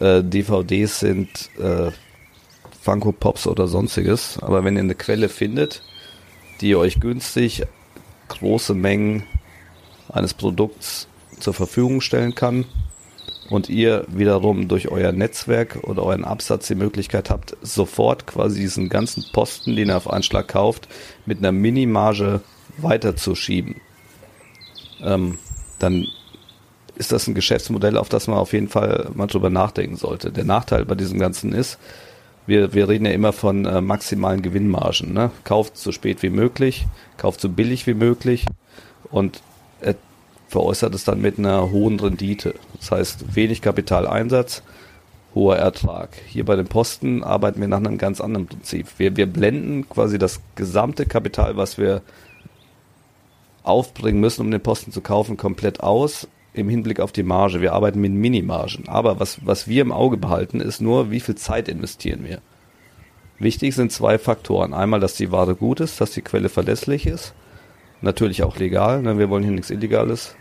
[0.00, 1.90] äh, DVDs sind, äh,
[2.80, 4.38] Funko Pops oder sonstiges.
[4.40, 5.82] Aber wenn ihr eine Quelle findet,
[6.62, 7.64] die euch günstig
[8.28, 9.24] große Mengen
[10.08, 12.64] eines Produkts zur Verfügung stellen kann
[13.50, 18.88] und ihr wiederum durch euer Netzwerk oder euren Absatz die Möglichkeit habt, sofort quasi diesen
[18.88, 20.88] ganzen Posten, den ihr auf Anschlag kauft,
[21.26, 22.40] mit einer Minimarge
[22.78, 23.76] weiterzuschieben.
[25.02, 25.38] Ähm,
[25.82, 26.06] dann
[26.94, 30.30] ist das ein Geschäftsmodell, auf das man auf jeden Fall mal drüber nachdenken sollte.
[30.30, 31.78] Der Nachteil bei diesem Ganzen ist,
[32.46, 35.12] wir, wir reden ja immer von äh, maximalen Gewinnmargen.
[35.12, 35.30] Ne?
[35.44, 38.44] Kauft so spät wie möglich, kauft so billig wie möglich
[39.10, 39.40] und
[39.80, 39.94] er
[40.48, 42.54] veräußert es dann mit einer hohen Rendite.
[42.78, 44.62] Das heißt, wenig Kapitaleinsatz,
[45.34, 46.10] hoher Ertrag.
[46.26, 48.88] Hier bei den Posten arbeiten wir nach einem ganz anderen Prinzip.
[48.98, 52.02] Wir, wir blenden quasi das gesamte Kapital, was wir
[53.62, 57.60] aufbringen müssen, um den Posten zu kaufen, komplett aus im Hinblick auf die Marge.
[57.60, 58.88] Wir arbeiten mit Minimargen.
[58.88, 62.40] Aber was, was wir im Auge behalten, ist nur, wie viel Zeit investieren wir.
[63.38, 64.74] Wichtig sind zwei Faktoren.
[64.74, 67.34] Einmal, dass die Ware gut ist, dass die Quelle verlässlich ist.
[68.02, 69.18] Natürlich auch legal, ne?
[69.18, 70.34] wir wollen hier nichts Illegales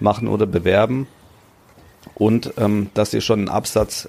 [0.00, 1.06] machen oder bewerben.
[2.14, 4.08] Und ähm, dass ihr schon einen Absatz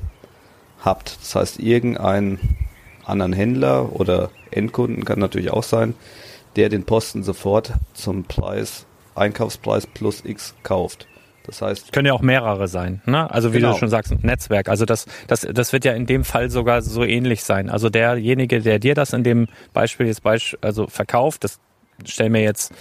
[0.79, 1.17] habt.
[1.21, 2.39] Das heißt, irgendeinen
[3.05, 5.95] anderen Händler oder Endkunden kann natürlich auch sein,
[6.57, 11.07] der den Posten sofort zum Preis, Einkaufspreis plus X kauft.
[11.45, 11.93] Das heißt.
[11.93, 13.31] Können ja auch mehrere sein, ne?
[13.31, 13.71] Also wie genau.
[13.71, 14.67] du schon sagst, ein Netzwerk.
[14.67, 17.69] Also das, das, das wird ja in dem Fall sogar so ähnlich sein.
[17.69, 21.59] Also derjenige, der dir das in dem Beispiel jetzt beisp also verkauft, das
[22.03, 22.73] stell mir jetzt,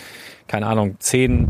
[0.48, 1.48] keine Ahnung, zehn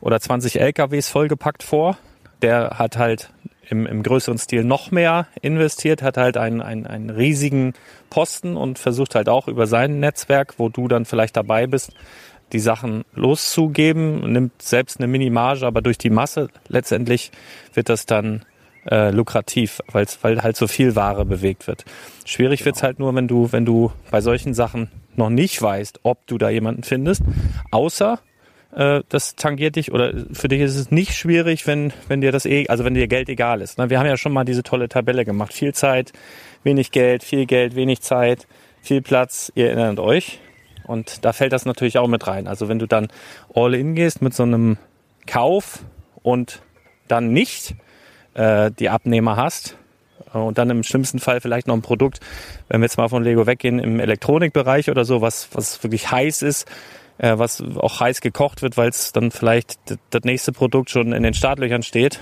[0.00, 1.96] oder 20 LKWs vollgepackt vor.
[2.42, 3.30] Der hat halt
[3.70, 7.74] im, im größeren Stil noch mehr investiert, hat halt einen, einen, einen riesigen
[8.10, 11.92] Posten und versucht halt auch über sein Netzwerk, wo du dann vielleicht dabei bist,
[12.52, 17.30] die Sachen loszugeben, nimmt selbst eine Minimarge, aber durch die Masse letztendlich
[17.74, 18.44] wird das dann
[18.90, 21.84] äh, lukrativ, weil's, weil halt so viel Ware bewegt wird.
[22.24, 26.26] Schwierig wird's halt nur, wenn du, wenn du bei solchen Sachen noch nicht weißt, ob
[26.26, 27.22] du da jemanden findest,
[27.70, 28.18] außer
[28.74, 32.46] äh, das tangiert dich oder für dich ist es nicht schwierig, wenn, wenn dir das
[32.46, 33.78] eh, also wenn dir Geld egal ist.
[33.78, 33.90] Ne?
[33.90, 35.52] Wir haben ja schon mal diese tolle Tabelle gemacht.
[35.52, 36.12] Viel Zeit,
[36.62, 38.46] wenig Geld, viel Geld, wenig Zeit,
[38.82, 39.50] viel Platz.
[39.54, 40.38] Ihr erinnert euch.
[40.84, 42.46] Und da fällt das natürlich auch mit rein.
[42.46, 43.08] Also wenn du dann
[43.54, 44.76] all in gehst mit so einem
[45.26, 45.84] Kauf
[46.22, 46.62] und
[47.06, 47.74] dann nicht
[48.34, 49.76] äh, die Abnehmer hast
[50.32, 52.20] äh, und dann im schlimmsten Fall vielleicht noch ein Produkt,
[52.68, 56.42] wenn wir jetzt mal von Lego weggehen, im Elektronikbereich oder so, was, was wirklich heiß
[56.42, 56.66] ist,
[57.20, 59.78] äh, was auch heiß gekocht wird, weil es dann vielleicht
[60.10, 62.20] das nächste Produkt schon in den Startlöchern steht.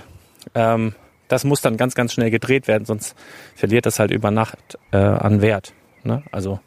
[0.53, 0.93] Ähm,
[1.29, 3.15] das muss dann ganz, ganz schnell gedreht werden, sonst
[3.55, 5.73] verliert das halt über Nacht äh, an Wert.
[6.03, 6.23] Ne?
[6.31, 6.59] Also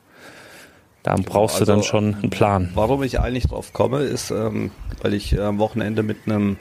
[1.02, 2.70] da brauchst also, du dann also, schon einen Plan.
[2.74, 4.70] Warum ich eigentlich drauf komme, ist, ähm,
[5.02, 6.56] weil ich am Wochenende mit einem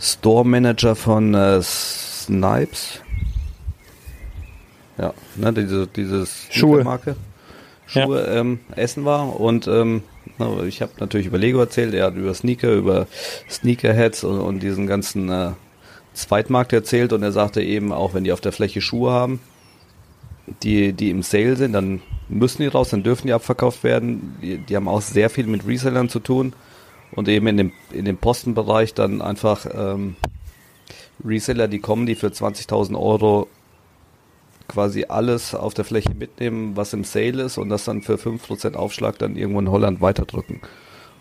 [0.00, 3.00] Store Manager von äh, Snipes,
[4.98, 6.84] ja, ne, diese, dieses Schuhe.
[6.84, 7.16] Marke,
[7.86, 8.40] Schuhe ja.
[8.40, 10.02] ähm, essen war und ähm,
[10.66, 13.06] ich habe natürlich über Lego erzählt, er hat über Sneaker, über
[13.48, 15.52] Sneakerheads und, und diesen ganzen äh,
[16.14, 19.40] Zweitmarkt erzählt und er sagte eben, auch wenn die auf der Fläche Schuhe haben,
[20.62, 24.36] die, die im Sale sind, dann müssen die raus, dann dürfen die abverkauft werden.
[24.42, 26.54] Die, die haben auch sehr viel mit Resellern zu tun
[27.12, 30.16] und eben in dem, in dem Postenbereich dann einfach ähm,
[31.24, 33.48] Reseller, die kommen, die für 20.000 Euro
[34.68, 38.74] quasi alles auf der Fläche mitnehmen, was im Sale ist und das dann für 5%
[38.74, 40.60] Aufschlag dann irgendwo in Holland weiterdrücken.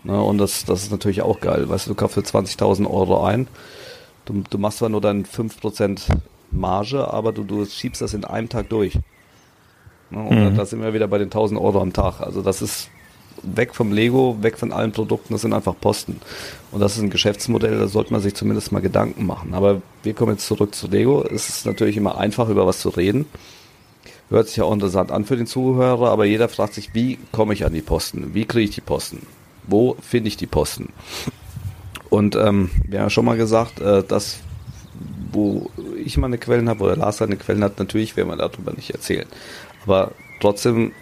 [0.03, 1.67] Ne, und das, das ist natürlich auch geil.
[1.67, 3.47] Weißt du, du kaufst für 20.000 Euro ein,
[4.25, 6.01] du, du machst zwar nur dann 5%
[6.51, 8.99] Marge, aber du, du schiebst das in einem Tag durch.
[10.11, 10.55] Ne, und mhm.
[10.55, 12.21] da sind wir wieder bei den 1000 Euro am Tag.
[12.21, 12.89] Also das ist
[13.43, 16.19] weg vom Lego, weg von allen Produkten, das sind einfach Posten.
[16.71, 19.53] Und das ist ein Geschäftsmodell, da sollte man sich zumindest mal Gedanken machen.
[19.53, 21.23] Aber wir kommen jetzt zurück zu Lego.
[21.23, 23.25] Es ist natürlich immer einfach, über was zu reden.
[24.29, 27.53] Hört sich ja auch interessant an für den Zuhörer, aber jeder fragt sich, wie komme
[27.53, 28.33] ich an die Posten?
[28.33, 29.25] Wie kriege ich die Posten?
[29.67, 30.89] Wo finde ich die Posten?
[32.09, 34.39] Und ähm, wir haben ja schon mal gesagt, äh, dass
[35.31, 35.69] wo
[36.03, 39.27] ich meine Quellen habe oder Lars seine Quellen hat, natürlich werden wir darüber nicht erzählen.
[39.85, 40.93] Aber trotzdem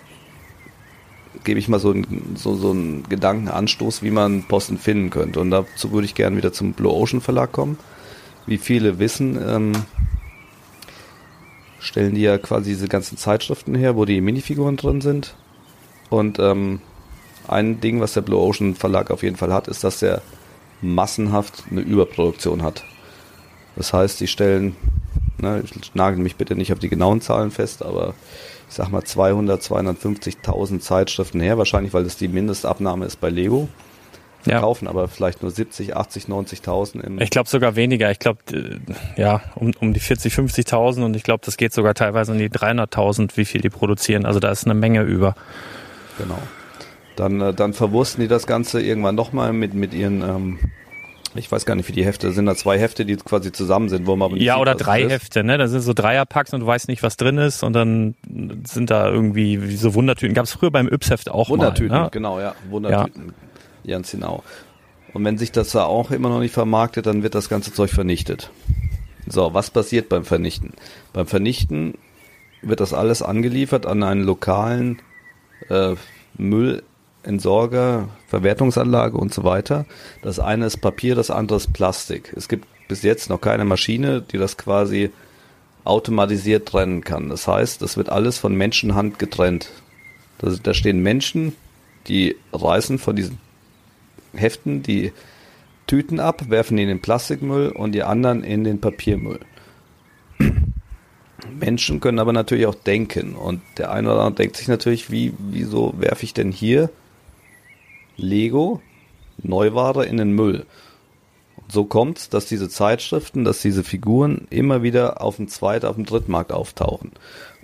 [1.44, 5.40] gebe ich mal so, ein, so, so einen Gedankenanstoß, wie man Posten finden könnte.
[5.40, 7.78] Und dazu würde ich gerne wieder zum Blue Ocean Verlag kommen.
[8.46, 9.74] Wie viele wissen, ähm,
[11.80, 15.36] stellen die ja quasi diese ganzen Zeitschriften her, wo die Minifiguren drin sind.
[16.10, 16.82] Und ähm,
[17.48, 20.22] ein Ding, was der Blue Ocean Verlag auf jeden Fall hat, ist, dass er
[20.82, 22.84] massenhaft eine Überproduktion hat.
[23.76, 24.76] Das heißt, die stellen,
[25.38, 28.14] ne, ich nagel mich bitte nicht auf die genauen Zahlen fest, aber
[28.74, 33.70] ich sag mal 200, 250.000 Zeitschriften her, wahrscheinlich weil das die Mindestabnahme ist bei Lego.
[34.46, 34.62] Ja.
[34.62, 37.22] Kaufen aber vielleicht nur 70, 80, 90.000 im.
[37.22, 38.10] Ich glaube sogar weniger.
[38.10, 38.40] Ich glaube,
[39.16, 42.50] ja, um, um die 40, 50.000 und ich glaube, das geht sogar teilweise in die
[42.50, 44.26] 300.000, wie viel die produzieren.
[44.26, 45.36] Also da ist eine Menge über.
[46.18, 46.40] Genau.
[47.16, 50.60] Dann, äh, dann verwursten die das Ganze irgendwann nochmal mit, mit ihren ähm,
[51.36, 52.46] ich weiß gar nicht, wie die Hefte sind.
[52.46, 55.10] Da zwei Hefte, die quasi zusammen sind, wo man aber nicht Ja, sieht, oder drei
[55.10, 55.58] Hefte, ne?
[55.58, 58.16] Da sind so Dreierpacks und du weißt nicht, was drin ist und dann
[58.66, 60.34] sind da irgendwie wie so Wundertüten.
[60.36, 62.10] Gab es früher beim Yps-Heft auch Wundertüten, mal, ne?
[62.12, 62.56] genau, ja.
[62.70, 63.34] Wundertüten.
[63.84, 63.96] Ja.
[63.96, 64.44] Ganz genau.
[65.14, 67.92] Und wenn sich das da auch immer noch nicht vermarktet, dann wird das ganze Zeug
[67.92, 68.52] vernichtet.
[69.28, 70.74] So, was passiert beim Vernichten?
[71.14, 71.96] Beim Vernichten
[72.62, 75.02] wird das alles angeliefert an einen lokalen
[75.70, 75.96] äh,
[76.38, 76.84] Müll
[77.24, 79.86] Entsorger, Verwertungsanlage und so weiter.
[80.22, 82.34] Das eine ist Papier, das andere ist Plastik.
[82.36, 85.10] Es gibt bis jetzt noch keine Maschine, die das quasi
[85.86, 87.30] automatisiert trennen kann.
[87.30, 89.70] Das heißt, das wird alles von Menschenhand getrennt.
[90.40, 91.56] Da, da stehen Menschen,
[92.08, 93.38] die reißen von diesen
[94.34, 95.12] Heften die
[95.88, 99.40] Tüten ab, werfen die in den Plastikmüll und die anderen in den Papiermüll.
[101.60, 105.34] Menschen können aber natürlich auch denken und der eine oder andere denkt sich natürlich, wie,
[105.38, 106.90] wieso werfe ich denn hier
[108.18, 108.82] Lego
[109.42, 110.66] Neuware in den Müll.
[111.58, 115.96] Und so kommt's, dass diese Zeitschriften, dass diese Figuren immer wieder auf dem zweiten, auf
[115.96, 117.12] dem Drittmarkt auftauchen.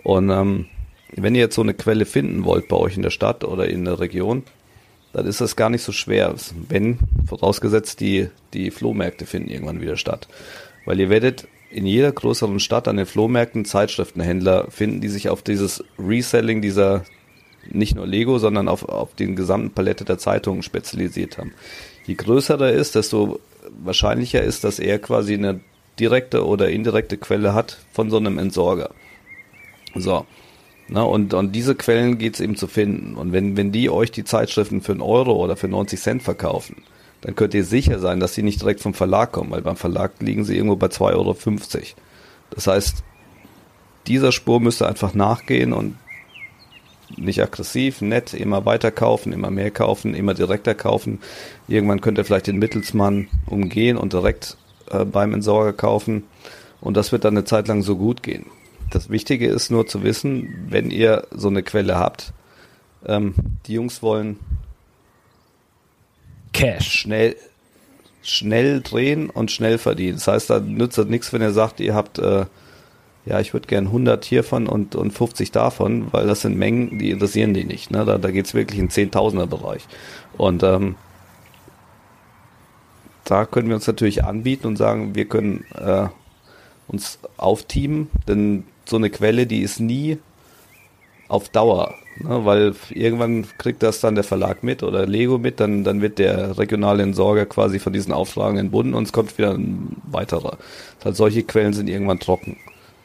[0.03, 0.65] Und ähm,
[1.15, 3.85] wenn ihr jetzt so eine Quelle finden wollt bei euch in der Stadt oder in
[3.85, 4.43] der Region,
[5.11, 6.35] dann ist das gar nicht so schwer,
[6.67, 10.27] wenn, vorausgesetzt, die, die Flohmärkte finden irgendwann wieder statt.
[10.85, 15.41] Weil ihr werdet in jeder größeren Stadt an den Flohmärkten Zeitschriftenhändler finden, die sich auf
[15.41, 17.03] dieses Reselling dieser
[17.67, 21.53] nicht nur Lego, sondern auf, auf den gesamten Palette der Zeitungen spezialisiert haben.
[22.05, 23.39] Je größer er ist, desto
[23.83, 25.59] wahrscheinlicher ist, dass er quasi eine
[25.99, 28.91] direkte oder indirekte Quelle hat von so einem Entsorger.
[29.95, 30.25] So.
[30.87, 33.15] Na, und, und diese Quellen geht's eben zu finden.
[33.15, 36.77] Und wenn, wenn die euch die Zeitschriften für einen Euro oder für 90 Cent verkaufen,
[37.21, 40.13] dann könnt ihr sicher sein, dass sie nicht direkt vom Verlag kommen, weil beim Verlag
[40.19, 41.35] liegen sie irgendwo bei 2,50 Euro.
[42.49, 43.03] Das heißt,
[44.07, 45.95] dieser Spur müsst ihr einfach nachgehen und
[47.17, 51.19] nicht aggressiv, nett, immer weiter kaufen, immer mehr kaufen, immer direkter kaufen.
[51.67, 54.57] Irgendwann könnt ihr vielleicht den Mittelsmann umgehen und direkt
[54.91, 56.23] äh, beim Entsorger kaufen.
[56.81, 58.45] Und das wird dann eine Zeit lang so gut gehen.
[58.89, 62.33] Das Wichtige ist nur zu wissen, wenn ihr so eine Quelle habt,
[63.05, 63.35] ähm,
[63.67, 64.39] die Jungs wollen
[66.53, 66.91] Cash.
[66.91, 67.35] schnell,
[68.21, 70.15] schnell drehen und schnell verdienen.
[70.15, 72.45] Das heißt, da nützt das nichts, wenn ihr sagt, ihr habt, äh,
[73.29, 77.11] ja, ich würde gern 100 hiervon und, und 50 davon, weil das sind Mengen, die
[77.11, 77.91] interessieren die nicht.
[77.91, 78.03] Ne?
[78.03, 79.83] Da, da geht's wirklich in Zehntausender Bereich.
[80.35, 80.95] Und ähm,
[83.25, 86.07] da können wir uns natürlich anbieten und sagen, wir können äh,
[86.87, 90.17] uns aufteamen, denn so eine Quelle, die ist nie
[91.27, 95.83] auf Dauer, ne, weil irgendwann kriegt das dann der Verlag mit oder Lego mit, dann,
[95.83, 99.97] dann wird der regionale Entsorger quasi von diesen Auflagen entbunden und es kommt wieder ein
[100.09, 100.57] weiterer.
[100.97, 102.57] Das heißt, solche Quellen sind irgendwann trocken.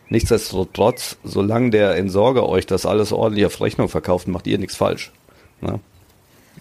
[0.08, 5.12] Nichtsdestotrotz, solange der Entsorger euch das alles ordentlich auf Rechnung verkauft, macht ihr nichts falsch.
[5.60, 5.80] Ne?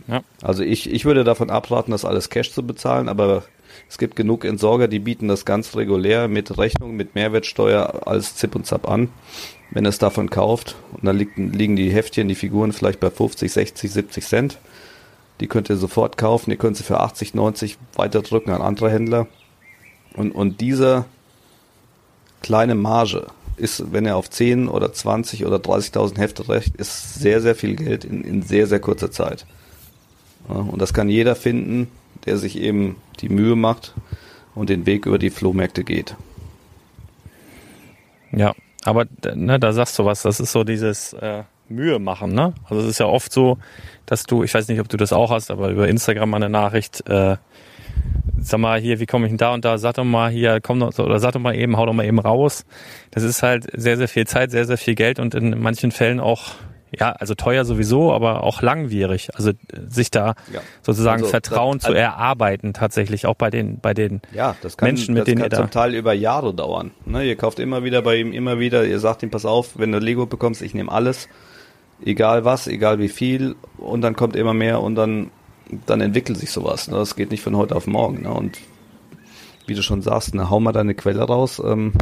[0.07, 0.21] Ja.
[0.41, 3.43] Also ich, ich würde davon abraten, das alles Cash zu bezahlen, aber
[3.89, 8.55] es gibt genug Entsorger, die bieten das ganz regulär mit Rechnung, mit Mehrwertsteuer als Zip
[8.55, 9.09] und Zap an.
[9.71, 13.51] Wenn es davon kauft, und dann liegen, liegen die Heftchen, die Figuren vielleicht bei 50,
[13.51, 14.59] 60, 70 Cent.
[15.39, 19.27] Die könnt ihr sofort kaufen, ihr könnt sie für 80, 90 weiterdrücken an andere Händler.
[20.15, 21.05] Und, und diese
[22.43, 23.27] kleine Marge
[23.57, 27.75] ist, wenn er auf 10 oder 20 oder 30.000 Hefte recht, ist sehr, sehr viel
[27.75, 29.45] Geld in, in sehr, sehr kurzer Zeit.
[30.47, 31.87] Und das kann jeder finden,
[32.25, 33.93] der sich eben die Mühe macht
[34.55, 36.15] und den Weg über die Flohmärkte geht.
[38.31, 38.53] Ja,
[38.83, 42.53] aber ne, da sagst du was, das ist so dieses äh, Mühe machen, ne?
[42.69, 43.57] Also es ist ja oft so,
[44.05, 47.07] dass du, ich weiß nicht, ob du das auch hast, aber über Instagram eine Nachricht,
[47.07, 47.37] äh,
[48.43, 50.79] sag mal hier, wie komme ich denn da und da, sag doch mal hier, komm
[50.79, 52.65] doch, oder sag doch mal eben, hau doch mal eben raus.
[53.11, 56.19] Das ist halt sehr, sehr viel Zeit, sehr, sehr viel Geld und in manchen Fällen
[56.19, 56.51] auch
[56.95, 59.29] ja, also teuer sowieso, aber auch langwierig.
[59.35, 59.53] Also äh,
[59.87, 60.61] sich da Ja.
[60.83, 64.89] sozusagen Also, Vertrauen das- zu erarbeiten, tatsächlich auch bei den bei den Ja, das kann,
[64.89, 66.91] Menschen, mit das denen kann ihr da zum Teil über Jahre dauern.
[67.05, 69.91] Ne, ihr kauft immer wieder bei ihm, immer wieder, ihr sagt ihm, pass auf, wenn
[69.91, 71.29] du Lego bekommst, ich nehme alles,
[72.05, 75.31] egal was, egal wie viel, und dann kommt immer mehr und dann,
[75.85, 76.87] dann entwickelt sich sowas.
[76.87, 76.97] Ne?
[76.97, 78.23] Das geht nicht von heute auf morgen.
[78.23, 78.33] Ne?
[78.33, 78.59] Und
[79.65, 81.93] wie du schon sagst, ne, hau mal deine Quelle raus, ähm,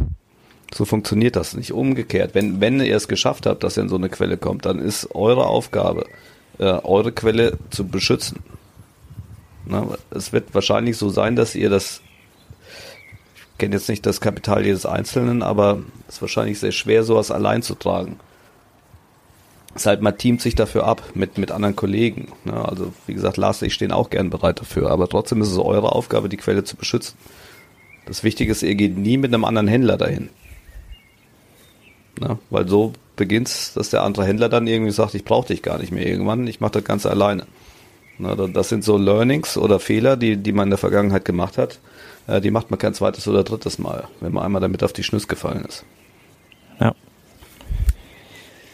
[0.74, 1.72] so funktioniert das nicht.
[1.72, 4.78] Umgekehrt, wenn, wenn ihr es geschafft habt, dass ihr in so eine Quelle kommt, dann
[4.78, 6.06] ist eure Aufgabe,
[6.58, 8.40] äh, eure Quelle zu beschützen.
[9.66, 12.00] Na, es wird wahrscheinlich so sein, dass ihr das
[13.52, 17.30] ich kenne jetzt nicht das Kapital jedes Einzelnen, aber es ist wahrscheinlich sehr schwer, sowas
[17.30, 18.18] allein zu tragen.
[19.74, 22.28] Deshalb man teamt sich dafür ab mit, mit anderen Kollegen.
[22.44, 22.52] Ne?
[22.68, 25.92] Also wie gesagt, Lars ich stehen auch gern bereit dafür, aber trotzdem ist es eure
[25.92, 27.16] Aufgabe, die Quelle zu beschützen.
[28.06, 30.28] Das Wichtige ist, ihr geht nie mit einem anderen Händler dahin.
[32.20, 32.38] Ne?
[32.50, 35.92] Weil so beginnt's, dass der andere Händler dann irgendwie sagt, ich brauche dich gar nicht
[35.92, 37.46] mehr irgendwann, ich mache das Ganze alleine.
[38.18, 41.78] Da- das sind so Learnings oder Fehler, die, die man in der Vergangenheit gemacht hat.
[42.26, 45.02] Äh, die macht man kein zweites oder drittes Mal, wenn man einmal damit auf die
[45.02, 45.84] Schnüsse gefallen ist.
[46.80, 46.94] ja.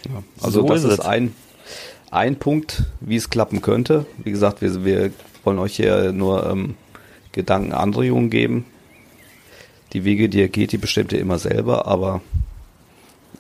[0.08, 1.34] Ja, also So das ist ist, ein,
[2.10, 4.06] ein Punkt, wie es klappen könnte.
[4.18, 5.10] Wie gesagt, wir, wir
[5.44, 6.74] wollen euch hier nur ähm,
[7.32, 8.64] Gedanken, Anregungen geben.
[9.92, 12.20] Die Wege, die ihr geht, die bestimmt ihr immer selber, aber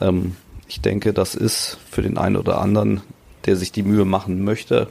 [0.00, 3.02] ähm, ich denke, das ist für den einen oder anderen,
[3.46, 4.88] der sich die Mühe machen möchte,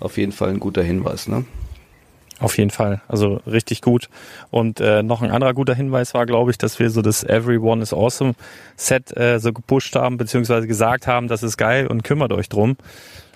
[0.00, 1.28] auf jeden Fall ein guter Hinweis.
[1.28, 1.44] Ne?
[2.38, 4.10] Auf jeden Fall, also richtig gut.
[4.50, 7.82] Und äh, noch ein anderer guter Hinweis war, glaube ich, dass wir so das Everyone
[7.82, 8.34] is Awesome
[8.76, 12.76] Set äh, so gepusht haben, beziehungsweise gesagt haben, das ist geil und kümmert euch drum.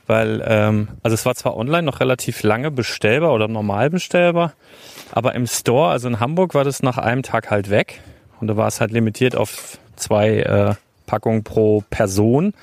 [0.07, 4.53] Weil, ähm, also es war zwar online noch relativ lange bestellbar oder normal bestellbar,
[5.13, 8.01] aber im Store, also in Hamburg, war das nach einem Tag halt weg.
[8.41, 10.75] Und da war es halt limitiert auf zwei äh,
[11.07, 12.55] Packungen pro Person.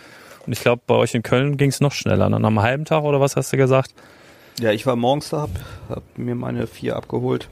[0.45, 2.29] Und ich glaube, bei euch in Köln ging es noch schneller.
[2.29, 3.93] Nach einem halben Tag oder was hast du gesagt?
[4.59, 5.49] Ja, ich war morgens da, hab,
[5.89, 7.49] hab mir meine vier abgeholt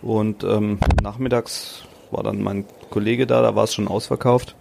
[0.00, 4.54] und ähm, nachmittags war dann mein Kollege da, da war es schon ausverkauft.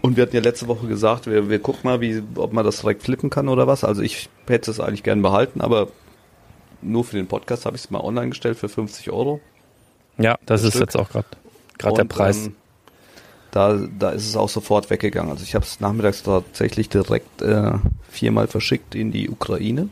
[0.00, 2.80] Und wir hatten ja letzte Woche gesagt, wir, wir gucken mal, wie, ob man das
[2.80, 3.84] direkt flippen kann oder was.
[3.84, 5.88] Also ich hätte es eigentlich gern behalten, aber
[6.82, 9.40] nur für den Podcast habe ich es mal online gestellt für 50 Euro.
[10.18, 10.82] Ja, das ist Stück.
[10.82, 11.26] jetzt auch gerade
[11.96, 12.46] der Preis.
[12.46, 12.56] Ähm,
[13.50, 15.30] da, da ist es auch sofort weggegangen.
[15.30, 17.72] Also ich habe es nachmittags tatsächlich direkt äh,
[18.10, 19.88] viermal verschickt in die Ukraine.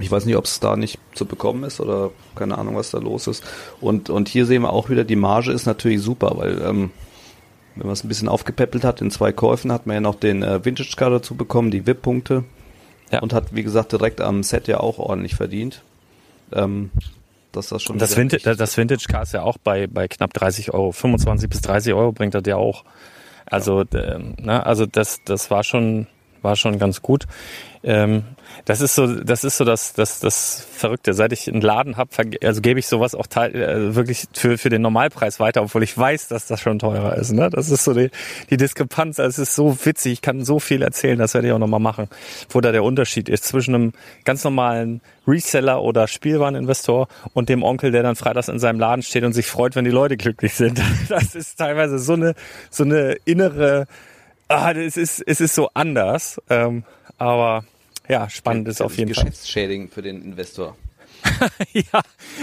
[0.00, 2.98] Ich weiß nicht, ob es da nicht zu bekommen ist oder keine Ahnung, was da
[2.98, 3.44] los ist.
[3.80, 6.90] Und, und hier sehen wir auch wieder, die Marge ist natürlich super, weil ähm,
[7.76, 10.42] wenn man es ein bisschen aufgepäppelt hat, in zwei Käufen hat man ja noch den
[10.42, 12.44] äh, Vintage Card dazu bekommen, die VIP-Punkte.
[13.10, 13.20] Ja.
[13.20, 15.82] Und hat, wie gesagt, direkt am Set ja auch ordentlich verdient.
[16.52, 16.90] Ähm,
[17.52, 20.72] dass das schon das, Vintage, das Vintage Car ist ja auch bei, bei knapp 30
[20.72, 20.92] Euro.
[20.92, 22.84] 25 bis 30 Euro bringt das ja auch.
[23.46, 26.06] Also, ähm, ne, also das, das war schon,
[26.42, 27.26] war schon ganz gut.
[27.84, 28.22] Ähm,
[28.64, 31.14] das ist so, das ist so das, das, das Verrückte.
[31.14, 32.10] Seit ich einen Laden habe,
[32.44, 35.96] also gebe ich sowas auch teil, äh, wirklich für, für den Normalpreis weiter, obwohl ich
[35.96, 37.32] weiß, dass das schon teurer ist.
[37.32, 37.50] Ne?
[37.50, 38.10] Das ist so die,
[38.50, 39.18] die Diskrepanz.
[39.18, 40.12] Also es ist so witzig.
[40.12, 41.18] Ich kann so viel erzählen.
[41.18, 42.08] Das werde ich auch nochmal machen,
[42.50, 43.92] wo da der Unterschied ist zwischen einem
[44.24, 49.24] ganz normalen Reseller oder Spielwareninvestor und dem Onkel, der dann freitags in seinem Laden steht
[49.24, 50.80] und sich freut, wenn die Leute glücklich sind.
[51.08, 52.34] Das ist teilweise so eine,
[52.70, 53.86] so eine innere,
[54.52, 56.40] ah, es ist, es ist so anders.
[56.48, 56.84] Ähm,
[57.18, 57.64] aber
[58.08, 59.24] ja, spannend ist auf jeden Fall.
[59.24, 60.76] Geschäftsschädigen für den Investor.
[61.72, 62.00] ja,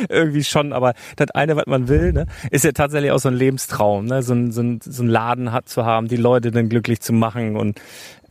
[0.08, 3.36] irgendwie schon, aber das eine, was man will, ne, ist ja tatsächlich auch so ein
[3.36, 6.70] Lebenstraum, ne, so ein, so ein, so ein Laden hat zu haben, die Leute dann
[6.70, 7.82] glücklich zu machen und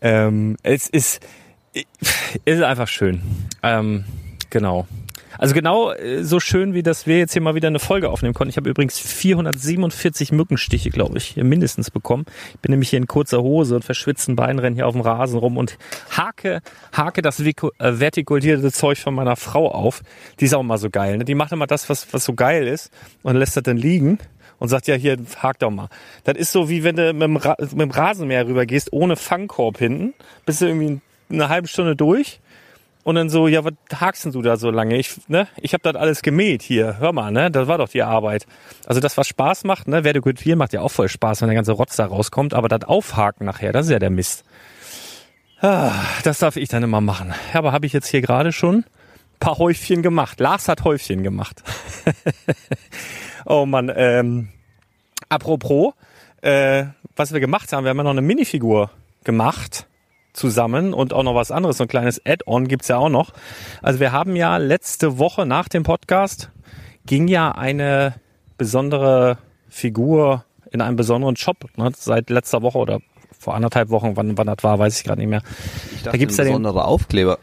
[0.01, 1.21] ähm, es ist,
[2.45, 3.21] ist einfach schön.
[3.63, 4.05] Ähm,
[4.51, 4.87] genau.
[5.39, 8.35] Also genau äh, so schön, wie dass wir jetzt hier mal wieder eine Folge aufnehmen
[8.35, 8.51] konnten.
[8.51, 12.27] Ich habe übrigens 447 Mückenstiche, glaube ich, mindestens bekommen.
[12.55, 15.39] Ich bin nämlich hier in kurzer Hose und verschwitzten Beinen rennen hier auf dem Rasen
[15.39, 15.79] rum und
[16.17, 16.61] hake,
[16.93, 20.03] hake das äh, vertikulierte Zeug von meiner Frau auf.
[20.41, 21.19] Die ist auch mal so geil.
[21.19, 21.25] Ne?
[21.25, 22.91] Die macht immer das, was, was so geil ist
[23.23, 24.19] und lässt das dann liegen
[24.59, 25.89] und sagt ja hier, hak doch mal.
[26.25, 29.79] Das ist so wie wenn du mit dem, Ra mit dem Rasenmäher rübergehst, ohne Fangkorb
[29.79, 30.15] hinten,
[30.45, 32.41] bist du irgendwie eine halbe Stunde durch
[33.09, 34.99] und dann so, ja, was hakst du da so lange?
[34.99, 36.99] Ich, ne, ich habe das alles gemäht hier.
[36.99, 38.45] Hör mal, ne, das war doch die Arbeit.
[38.85, 41.73] Also das, was Spaß macht, ne, Vertikultieren macht ja auch voll Spaß, wenn der ganze
[41.73, 42.53] Rotz da rauskommt.
[42.53, 44.45] Aber das Aufhaken nachher, das ist ja der Mist.
[45.63, 45.91] Ah,
[46.23, 47.33] das darf ich dann immer machen.
[47.55, 48.85] Aber habe ich jetzt hier gerade schon ein
[49.41, 50.39] paar Häufchen gemacht.
[50.39, 51.63] Lars hat Häufchen gemacht.
[53.47, 54.49] oh Mann, ähm,
[55.31, 55.95] apropos,
[56.43, 56.85] äh,
[57.17, 58.91] was wir gemacht haben, wir haben ja noch eine Minifigur
[59.25, 59.88] gemacht
[60.39, 63.33] zusammen und auch noch was anderes, so ein kleines Add-on gibt's ja auch noch.
[63.83, 66.51] Also wir haben ja letzte Woche nach dem Podcast
[67.07, 68.15] ging ja eine
[68.57, 73.01] besondere Figur in einem besonderen Shop, ne, seit letzter Woche oder
[73.39, 75.43] vor anderthalb Wochen, wann, wann das war, weiß ich gerade nicht mehr.
[75.95, 77.39] Ich Da gibt's ja ein den besonderer Aufkleber.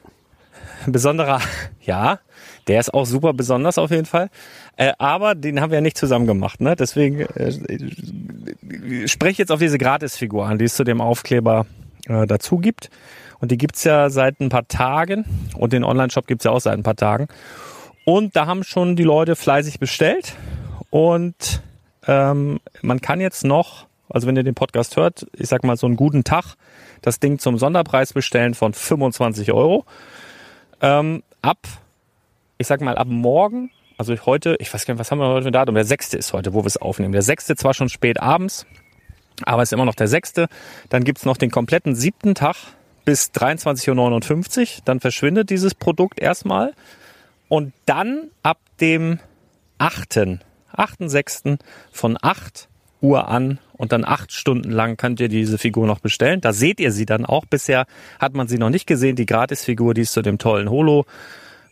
[0.86, 1.42] ein besonderer,
[1.82, 2.20] ja,
[2.68, 4.30] der ist auch super besonders auf jeden Fall.
[4.78, 6.76] Äh, aber den haben wir ja nicht zusammen gemacht, ne?
[6.76, 11.66] Deswegen äh, spreche jetzt auf diese Gratisfigur an, die es zu dem Aufkleber
[12.08, 12.90] äh, dazu gibt.
[13.40, 15.26] Und die gibt's ja seit ein paar Tagen.
[15.56, 17.28] Und den Online-Shop gibt's ja auch seit ein paar Tagen.
[18.06, 20.36] Und da haben schon die Leute fleißig bestellt.
[20.90, 21.62] Und
[22.08, 25.88] ähm, man kann jetzt noch, also wenn ihr den Podcast hört, ich sag mal so
[25.88, 26.56] einen guten Tag,
[27.02, 29.86] das Ding zum Sonderpreis bestellen von 25 Euro.
[30.82, 31.58] Ähm, ab,
[32.58, 35.44] ich sag mal, ab morgen, also heute, ich weiß gar nicht, was haben wir heute
[35.44, 35.76] für ein Datum?
[35.76, 37.14] Der sechste ist heute, wo wir es aufnehmen.
[37.14, 38.66] Der sechste zwar schon spät abends,
[39.44, 40.48] aber es ist immer noch der sechste.
[40.90, 42.56] Dann gibt's noch den kompletten siebten Tag
[43.04, 44.68] bis 23.59 Uhr.
[44.86, 46.74] Dann verschwindet dieses Produkt erstmal.
[47.48, 49.20] Und dann ab dem
[49.78, 50.40] 8.
[50.74, 51.60] 8.6.
[51.92, 52.68] von 8
[53.02, 56.42] Uhr an und dann acht Stunden lang könnt ihr diese Figur noch bestellen.
[56.42, 57.46] Da seht ihr sie dann auch.
[57.46, 57.86] Bisher
[58.20, 61.06] hat man sie noch nicht gesehen, die Gratisfigur, die es zu dem tollen Holo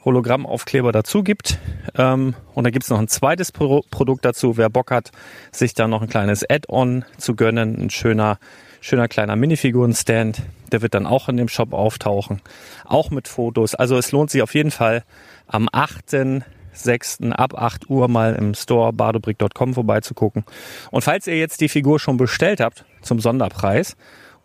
[0.06, 1.58] Hologrammaufkleber dazu gibt.
[1.98, 4.58] Ähm, und da gibt's noch ein zweites Pro Produkt dazu.
[4.58, 5.12] Wer Bock hat,
[5.52, 8.38] sich da noch ein kleines Add-on zu gönnen, ein schöner,
[8.82, 10.42] schöner kleiner Minifigurenstand,
[10.72, 12.42] der wird dann auch in dem Shop auftauchen.
[12.86, 13.76] Auch mit Fotos.
[13.76, 15.04] Also es lohnt sich auf jeden Fall
[15.48, 17.32] am 8.6.
[17.32, 20.44] ab 8 Uhr mal im Store badobrick.com vorbeizugucken.
[20.92, 23.96] Und falls ihr jetzt die Figur schon bestellt habt zum Sonderpreis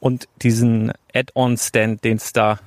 [0.01, 2.61] und diesen Add-on-Stand, den es da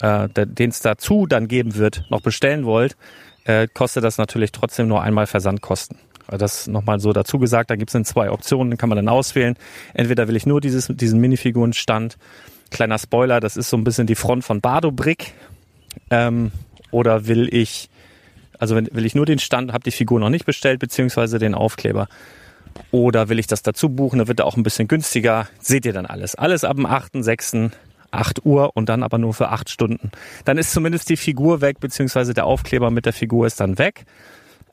[0.00, 2.96] äh, den es dazu dann geben wird, noch bestellen wollt,
[3.44, 5.98] äh, kostet das natürlich trotzdem nur einmal Versandkosten.
[6.26, 9.08] Also Das nochmal so dazu gesagt, da gibt es dann zwei Optionen, kann man dann
[9.08, 9.56] auswählen.
[9.94, 12.16] Entweder will ich nur dieses, diesen Minifigurenstand,
[12.70, 15.34] kleiner Spoiler, das ist so ein bisschen die Front von Bardo Brick,
[16.10, 16.50] ähm,
[16.90, 17.88] oder will ich,
[18.58, 21.54] also wenn, will ich nur den Stand, habe die Figur noch nicht bestellt, beziehungsweise den
[21.54, 22.08] Aufkleber.
[22.90, 25.48] Oder will ich das dazu buchen, da wird er auch ein bisschen günstiger.
[25.60, 26.34] Seht ihr dann alles.
[26.34, 27.70] Alles ab dem 8.6.
[28.16, 30.10] 8 Uhr und dann aber nur für 8 Stunden.
[30.44, 34.04] Dann ist zumindest die Figur weg, beziehungsweise der Aufkleber mit der Figur ist dann weg.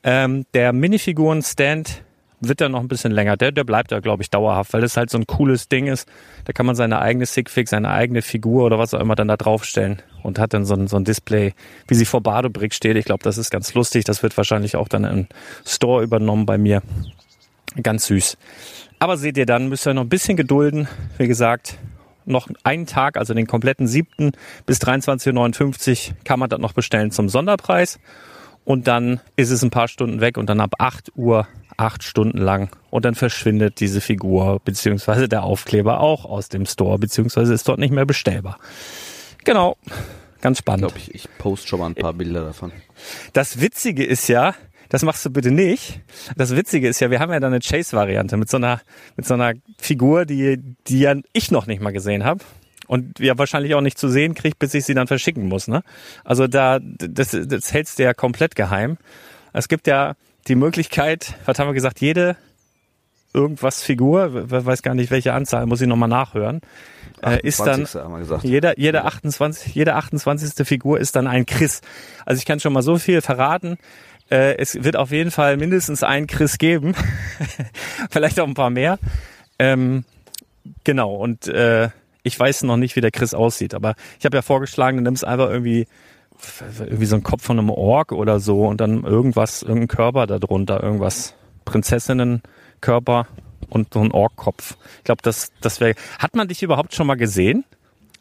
[0.02, 2.02] Ähm, der Minifiguren-Stand
[2.40, 3.36] wird dann noch ein bisschen länger.
[3.36, 6.08] Der, der bleibt da, glaube ich, dauerhaft, weil das halt so ein cooles Ding ist.
[6.44, 9.36] Da kann man seine eigene Sigfig, seine eigene Figur oder was auch immer dann da
[9.36, 11.54] draufstellen und hat dann so ein, so ein Display,
[11.88, 12.96] wie sie vor Badobrick steht.
[12.96, 14.04] Ich glaube, das ist ganz lustig.
[14.04, 15.26] Das wird wahrscheinlich auch dann im
[15.64, 16.82] Store übernommen bei mir.
[17.82, 18.36] Ganz süß.
[18.98, 20.88] Aber seht ihr dann, müsst ihr noch ein bisschen gedulden.
[21.18, 21.78] Wie gesagt,
[22.26, 24.32] noch einen Tag, also den kompletten siebten
[24.66, 27.98] bis 23.59 Uhr kann man das noch bestellen zum Sonderpreis.
[28.64, 31.46] Und dann ist es ein paar Stunden weg und dann ab 8 Uhr,
[31.76, 32.70] acht Stunden lang.
[32.90, 37.78] Und dann verschwindet diese Figur beziehungsweise der Aufkleber auch aus dem Store, beziehungsweise ist dort
[37.78, 38.58] nicht mehr bestellbar.
[39.44, 39.76] Genau.
[40.40, 40.80] Ganz Ich spannend.
[40.88, 42.72] glaube, ich, ich poste schon mal ein paar Bilder davon.
[43.34, 44.54] Das Witzige ist ja,
[44.88, 46.00] das machst du bitte nicht.
[46.36, 48.80] Das Witzige ist ja, wir haben ja da eine Chase-Variante mit so einer,
[49.16, 52.44] mit so einer Figur, die, die ja ich noch nicht mal gesehen habe.
[52.86, 55.68] Und ja wahrscheinlich auch nicht zu sehen kriegt, bis ich sie dann verschicken muss.
[55.68, 55.82] Ne?
[56.22, 58.98] Also da, das, das hältst du ja komplett geheim.
[59.54, 60.14] Es gibt ja
[60.48, 62.36] die Möglichkeit, was haben wir gesagt, jede
[63.32, 66.60] irgendwas Figur, we- weiß gar nicht welche Anzahl, muss ich nochmal nachhören,
[67.22, 68.00] äh, ist dann 28.
[68.02, 68.44] haben wir gesagt.
[68.44, 70.66] jeder, jeder 28, jede 28.
[70.66, 71.80] Figur ist dann ein Chris.
[72.26, 73.76] Also ich kann schon mal so viel verraten.
[74.30, 76.94] Äh, es wird auf jeden Fall mindestens einen Chris geben.
[78.10, 78.98] Vielleicht auch ein paar mehr.
[79.58, 80.04] Ähm,
[80.84, 81.14] genau.
[81.14, 81.90] Und äh,
[82.22, 83.74] ich weiß noch nicht, wie der Chris aussieht.
[83.74, 85.86] Aber ich habe ja vorgeschlagen, du nimmst einfach irgendwie
[86.78, 90.82] irgendwie so einen Kopf von einem Ork oder so und dann irgendwas, irgendein Körper darunter,
[90.82, 93.26] irgendwas Prinzessinnenkörper
[93.70, 94.76] und so ein Orkkopf.
[94.98, 95.94] Ich glaube, das, das wäre.
[96.18, 97.64] Hat man dich überhaupt schon mal gesehen?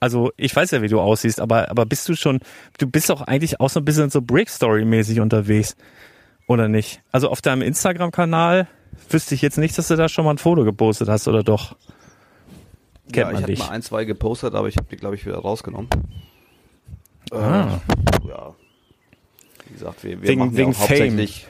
[0.03, 2.41] Also ich weiß ja, wie du aussiehst, aber aber bist du schon?
[2.77, 5.77] Du bist auch eigentlich auch so ein bisschen so Brick Story mäßig unterwegs,
[6.45, 7.01] oder nicht?
[7.13, 8.67] Also auf deinem Instagram-Kanal
[9.09, 11.77] wüsste ich jetzt nicht, dass du da schon mal ein Foto gepostet hast, oder doch?
[13.13, 15.37] Kennt ja, ich hatte mal ein, zwei gepostet, aber ich habe die, glaube ich, wieder
[15.37, 15.87] rausgenommen.
[17.31, 17.79] Ah.
[18.25, 18.53] Äh, ja.
[19.67, 21.47] Wie gesagt, wir, wir Wegen- machen wegen ja hauptsächlich.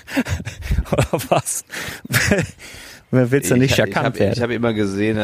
[0.92, 1.66] oder was?
[3.10, 4.32] Wer willst du nicht ich, erkannt ich hab, werden?
[4.32, 5.16] Ich habe immer gesehen,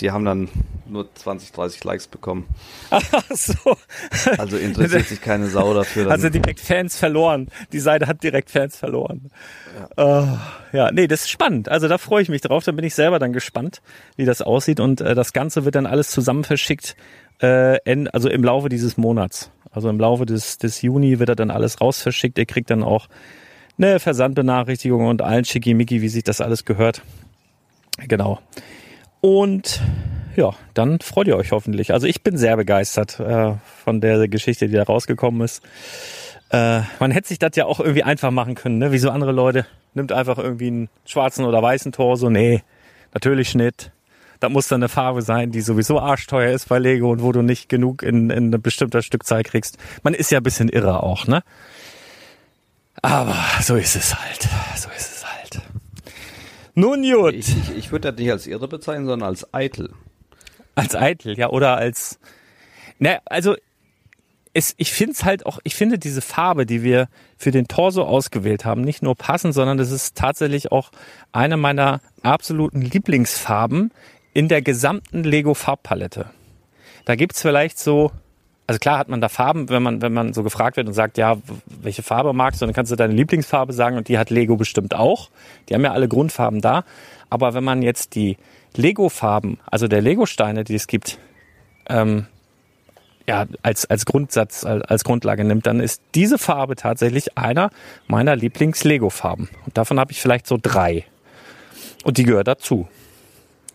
[0.00, 0.48] die haben dann
[0.86, 2.46] nur 20, 30 Likes bekommen.
[2.90, 3.76] Ach so.
[4.38, 6.04] Also interessiert sich keine Sau dafür.
[6.04, 7.48] Dann, Also direkt Fans verloren.
[7.72, 9.30] Die Seite hat direkt Fans verloren.
[9.96, 10.40] Ja,
[10.72, 11.68] ja nee, das ist spannend.
[11.68, 12.64] Also da freue ich mich drauf.
[12.64, 13.82] Da bin ich selber dann gespannt,
[14.16, 14.80] wie das aussieht.
[14.80, 16.96] Und äh, das Ganze wird dann alles zusammen verschickt,
[17.40, 19.50] äh, en, also im Laufe dieses Monats.
[19.70, 22.38] Also im Laufe des, des Juni wird er dann alles raus verschickt.
[22.38, 23.08] Ihr kriegt dann auch
[23.76, 27.02] eine Versandbenachrichtigung und allen Schickimicki, wie sich das alles gehört.
[28.06, 28.40] Genau.
[29.20, 29.80] Und
[30.36, 31.92] ja, dann freut ihr euch hoffentlich.
[31.92, 35.62] Also ich bin sehr begeistert äh, von der Geschichte, die da rausgekommen ist.
[36.50, 38.92] Äh, man hätte sich das ja auch irgendwie einfach machen können, ne?
[38.92, 39.66] Wie so andere Leute.
[39.94, 42.30] Nimmt einfach irgendwie einen schwarzen oder weißen Torso.
[42.30, 42.62] Nee,
[43.12, 43.90] natürlich Schnitt.
[44.40, 47.42] Da muss dann eine Farbe sein, die sowieso arschteuer ist bei Lego und wo du
[47.42, 49.78] nicht genug in, in eine bestimmter Stückzahl kriegst.
[50.04, 51.42] Man ist ja ein bisschen irre auch, ne?
[53.02, 54.48] Aber so ist es halt.
[54.76, 55.17] So ist es.
[56.78, 57.34] Nun gut.
[57.34, 59.90] ich ich, ich würde das nicht als irre bezeichnen, sondern als eitel.
[60.76, 62.20] Als eitel, ja, oder als.
[63.00, 63.56] Ne, also
[64.52, 68.04] es, ich finde es halt auch, ich finde diese Farbe, die wir für den Torso
[68.04, 70.90] ausgewählt haben, nicht nur passend, sondern das ist tatsächlich auch
[71.32, 73.92] eine meiner absoluten Lieblingsfarben
[74.32, 76.30] in der gesamten Lego-Farbpalette.
[77.04, 78.12] Da gibt's vielleicht so,
[78.68, 81.16] also klar hat man da Farben, wenn man, wenn man so gefragt wird und sagt,
[81.16, 81.38] ja,
[81.80, 84.94] welche Farbe magst du, dann kannst du deine Lieblingsfarbe sagen und die hat Lego bestimmt
[84.94, 85.30] auch.
[85.68, 86.84] Die haben ja alle Grundfarben da.
[87.30, 88.36] Aber wenn man jetzt die
[88.76, 91.18] Lego-Farben, also der Lego-Steine, die es gibt,
[91.88, 92.26] ähm,
[93.26, 97.70] ja, als, als Grundsatz, als, Grundlage nimmt, dann ist diese Farbe tatsächlich einer
[98.06, 99.48] meiner Lieblings-Lego-Farben.
[99.64, 101.06] Und davon habe ich vielleicht so drei.
[102.04, 102.86] Und die gehört dazu.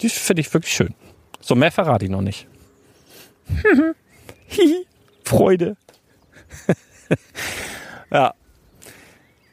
[0.01, 0.93] Die finde ich wirklich schön.
[1.41, 2.45] So mehr verrate ich noch nicht.
[4.53, 4.85] Hihi,
[5.23, 5.75] Freude.
[8.11, 8.33] ja.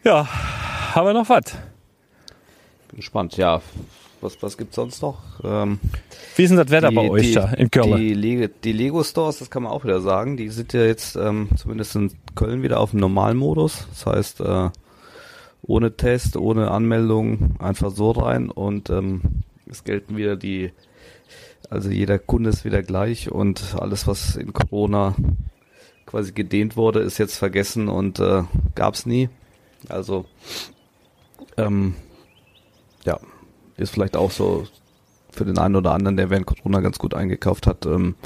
[0.05, 0.27] Ja,
[0.95, 1.45] haben wir noch was?
[2.89, 3.37] Bin gespannt.
[3.37, 3.61] Ja,
[4.21, 5.19] was, was gibt's sonst noch?
[5.45, 5.79] Ähm,
[6.37, 7.97] Wie ist denn das Wetter die- bei euch die, da in Köln?
[7.97, 11.17] Die, Lego, die Lego Stores, das kann man auch wieder sagen, die sind ja jetzt
[11.17, 13.87] ähm, zumindest in Köln wieder auf dem Normalmodus.
[13.91, 14.71] Das heißt, äh,
[15.63, 19.21] ohne Test, ohne Anmeldung, einfach so rein und ähm,
[19.71, 20.73] es gelten wieder die,
[21.71, 25.15] also jeder Kunde ist wieder gleich und alles, was in Corona
[26.05, 28.43] quasi gedehnt wurde, ist jetzt vergessen und äh,
[28.75, 29.29] gab's nie.
[29.89, 30.27] Also
[31.57, 31.95] ähm,
[33.05, 33.21] ja,
[33.77, 34.67] ist vielleicht auch so
[35.31, 38.17] für den einen oder anderen, der während Corona ganz gut eingekauft hat, ähm,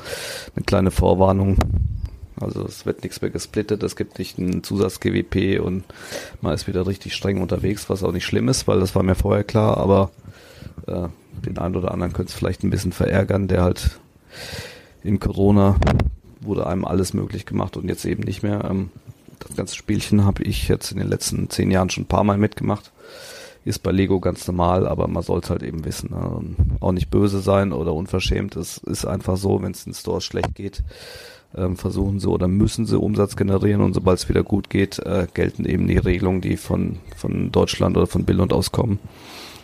[0.57, 1.59] eine kleine Vorwarnung.
[2.40, 5.84] Also es wird nichts mehr gesplittet, es gibt nicht einen Zusatz-GWP und
[6.40, 9.14] man ist wieder richtig streng unterwegs, was auch nicht schlimm ist, weil das war mir
[9.14, 10.11] vorher klar, aber
[10.86, 11.09] äh,
[11.45, 13.99] den einen oder anderen könnte es vielleicht ein bisschen verärgern, der halt
[15.03, 15.76] in Corona
[16.41, 18.64] wurde einem alles möglich gemacht und jetzt eben nicht mehr.
[18.64, 18.91] Ähm,
[19.41, 22.39] das ganze Spielchen habe ich jetzt in den letzten zehn Jahren schon ein paar Mal
[22.39, 22.93] mitgemacht.
[23.64, 26.11] Ist bei Lego ganz normal, aber man sollte halt eben wissen.
[26.11, 26.57] Ne?
[26.80, 28.57] Auch nicht böse sein oder unverschämt.
[28.57, 30.82] Es ist einfach so, wenn es in Stores schlecht geht,
[31.57, 35.26] ähm, versuchen sie oder müssen sie Umsatz generieren und sobald es wieder gut geht, äh,
[35.32, 38.99] gelten eben die Regelungen, die von, von Deutschland oder von Bill und aus kommen.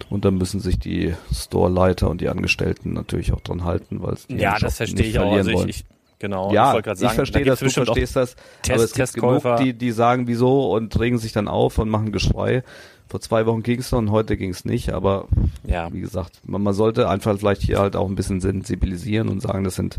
[0.08, 4.36] Und dann müssen sich die Storeleiter und die Angestellten natürlich auch dran halten, weil die
[4.36, 5.32] Ja, das verstehe nicht ich auch.
[5.32, 5.84] Also ich, ich
[6.18, 8.92] genau, ja, ich gerade ich sagen, verstehe da das, du verstehst das, Test- aber es
[8.94, 12.62] gibt genug, die, die sagen wieso und regen sich dann auf und machen Geschrei.
[13.08, 15.26] Vor zwei Wochen ging's noch und heute ging's nicht, aber
[15.64, 15.92] Ja.
[15.92, 19.64] wie gesagt, man, man sollte einfach vielleicht hier halt auch ein bisschen sensibilisieren und sagen,
[19.64, 19.98] das sind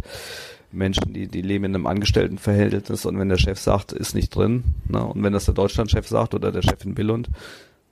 [0.72, 4.64] Menschen, die, die leben in einem Angestelltenverhältnis und wenn der Chef sagt, ist nicht drin,
[4.88, 7.28] ne, und wenn das der Deutschlandchef sagt oder der Chef in Billund,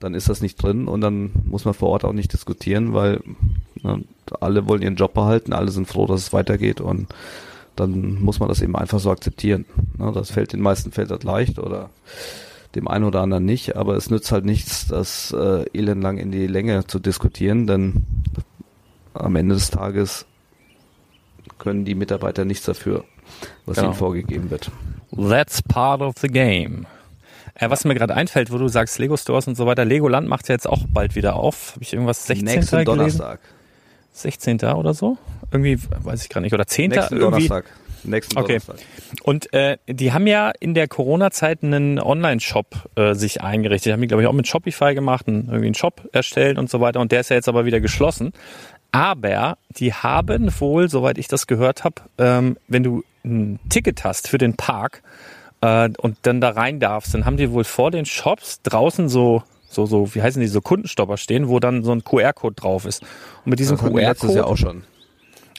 [0.00, 3.20] dann ist das nicht drin und dann muss man vor Ort auch nicht diskutieren, weil
[3.82, 4.02] ne,
[4.40, 7.06] alle wollen ihren Job behalten, alle sind froh, dass es weitergeht und
[7.76, 9.66] dann muss man das eben einfach so akzeptieren.
[9.98, 11.90] Ne, das fällt den meisten fällt das leicht oder
[12.74, 16.46] dem einen oder anderen nicht, aber es nützt halt nichts, das äh, elendlang in die
[16.46, 18.04] Länge zu diskutieren, denn
[19.12, 20.24] am Ende des Tages
[21.58, 23.04] können die Mitarbeiter nichts dafür,
[23.66, 23.88] was Genau.
[23.88, 24.70] ihnen vorgegeben wird.
[25.14, 26.86] That's part of the game.
[27.60, 30.48] Äh, was mir gerade einfällt, wo du sagst Lego Stores und so weiter, Legoland macht
[30.48, 31.72] ja jetzt auch bald wieder auf.
[31.74, 32.44] Habe ich irgendwas 16.
[32.44, 32.84] Nächsten?
[32.84, 33.40] Donnerstag.
[34.12, 34.60] 16.
[34.60, 35.18] oder so?
[35.52, 36.54] Irgendwie, weiß ich gar nicht.
[36.54, 36.90] Oder 10.
[36.90, 37.48] Nächsten irgendwie.
[37.48, 37.64] Donnerstag.
[38.02, 38.60] Nächsten Okay.
[38.66, 38.76] Donnerstag.
[39.22, 43.86] Und äh, die haben ja in der Corona-Zeit einen Online-Shop äh, sich eingerichtet.
[43.86, 46.70] Die haben die, glaube ich, auch mit Shopify gemacht, einen, irgendwie einen Shop erstellt und
[46.70, 47.00] so weiter.
[47.00, 48.32] Und der ist ja jetzt aber wieder geschlossen.
[48.90, 54.28] Aber die haben wohl, soweit ich das gehört habe, ähm, wenn du ein Ticket hast
[54.28, 55.02] für den Park
[55.60, 59.42] äh, und dann da rein darfst, dann haben die wohl vor den Shops draußen so
[59.68, 63.02] so so wie heißen die so Kundenstopper stehen, wo dann so ein QR-Code drauf ist.
[63.44, 64.82] Und mit diesem QR-Code auch schon.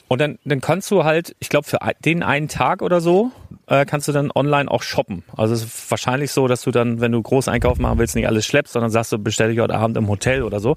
[0.08, 3.30] und dann, dann kannst du halt, ich glaube, für den einen Tag oder so,
[3.68, 5.24] äh, kannst du dann online auch shoppen.
[5.34, 8.26] Also es ist wahrscheinlich so, dass du dann, wenn du groß Einkauf machen willst, nicht
[8.26, 10.74] alles schleppst, sondern sagst du, bestell dich heute Abend im Hotel oder so.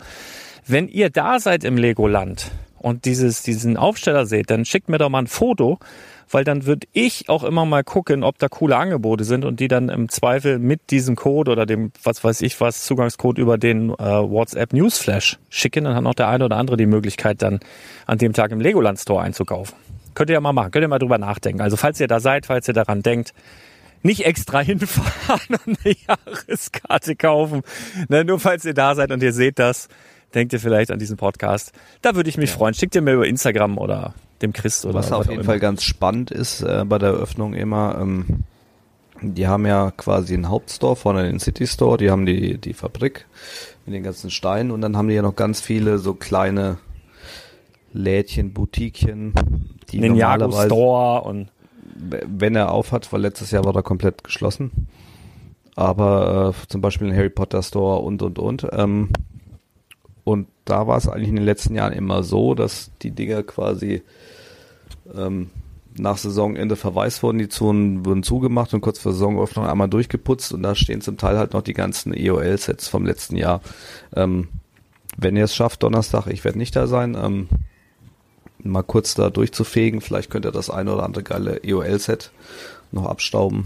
[0.65, 5.09] Wenn ihr da seid im Legoland und dieses, diesen Aufsteller seht, dann schickt mir doch
[5.09, 5.79] mal ein Foto,
[6.35, 9.69] weil dann würde ich auch immer mal gucken, ob da coole Angebote sind und die
[9.69, 13.91] dann im Zweifel mit diesem Code oder dem, was weiß ich was, Zugangscode über den
[13.91, 15.85] äh, WhatsApp Newsflash schicken.
[15.85, 17.61] Dann hat noch der eine oder andere die Möglichkeit, dann
[18.05, 19.77] an dem Tag im Legoland Store einzukaufen.
[20.13, 21.61] Könnt ihr ja mal machen, könnt ihr mal drüber nachdenken.
[21.61, 23.33] Also falls ihr da seid, falls ihr daran denkt,
[24.03, 27.61] nicht extra hinfahren und eine Jahreskarte kaufen.
[28.09, 29.87] Ne, nur falls ihr da seid und ihr seht das,
[30.33, 31.71] denkt ihr vielleicht an diesen Podcast.
[32.01, 32.73] Da würde ich mich freuen.
[32.73, 35.43] Schickt ihr mir über Instagram oder dem Chris oder Was auf jeden.
[35.43, 38.43] Fall ganz spannend ist äh, bei der Eröffnung immer, ähm,
[39.21, 43.25] die haben ja quasi einen Hauptstore vorne den City Store, die haben die, die Fabrik
[43.85, 46.77] mit den ganzen Steinen und dann haben die ja noch ganz viele so kleine
[47.93, 49.33] Lädchen, Boutiquchen,
[49.89, 51.49] die Ninjago normalerweise, Store und
[51.95, 54.87] wenn er auf hat, weil letztes Jahr war er komplett geschlossen.
[55.75, 58.67] Aber äh, zum Beispiel ein Harry Potter Store und und und.
[58.71, 59.09] Ähm,
[60.23, 64.01] und da war es eigentlich in den letzten Jahren immer so, dass die Dinger quasi
[65.15, 65.49] ähm,
[65.97, 70.63] nach Saisonende verwaist wurden, die Zonen wurden zugemacht und kurz vor Saisonöffnung einmal durchgeputzt und
[70.63, 73.61] da stehen zum Teil halt noch die ganzen EOL-Sets vom letzten Jahr.
[74.15, 74.49] Ähm,
[75.17, 77.47] wenn ihr es schafft, Donnerstag, ich werde nicht da sein, ähm,
[78.61, 82.31] mal kurz da durchzufegen, vielleicht könnt ihr das eine oder andere geile EOL-Set
[82.91, 83.63] noch abstauben.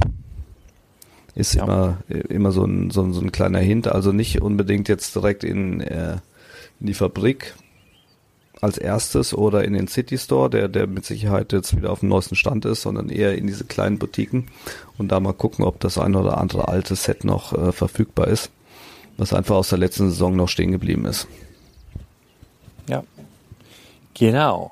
[1.35, 1.63] Ist Ja.
[1.63, 5.43] immer, immer so ein, so, ein, so ein kleiner Hint, also nicht unbedingt jetzt direkt
[5.43, 6.17] in, äh,
[6.79, 7.55] in die Fabrik
[8.61, 12.09] als erstes oder in den City Store, der, der mit Sicherheit jetzt wieder auf dem
[12.09, 14.47] neuesten Stand ist, sondern eher in diese kleinen Boutiquen
[14.97, 18.51] und da mal gucken, ob das ein oder andere alte Set noch äh, verfügbar ist,
[19.17, 21.27] was einfach aus der letzten Saison noch stehen geblieben ist.
[22.87, 23.03] Ja.
[24.13, 24.71] Genau.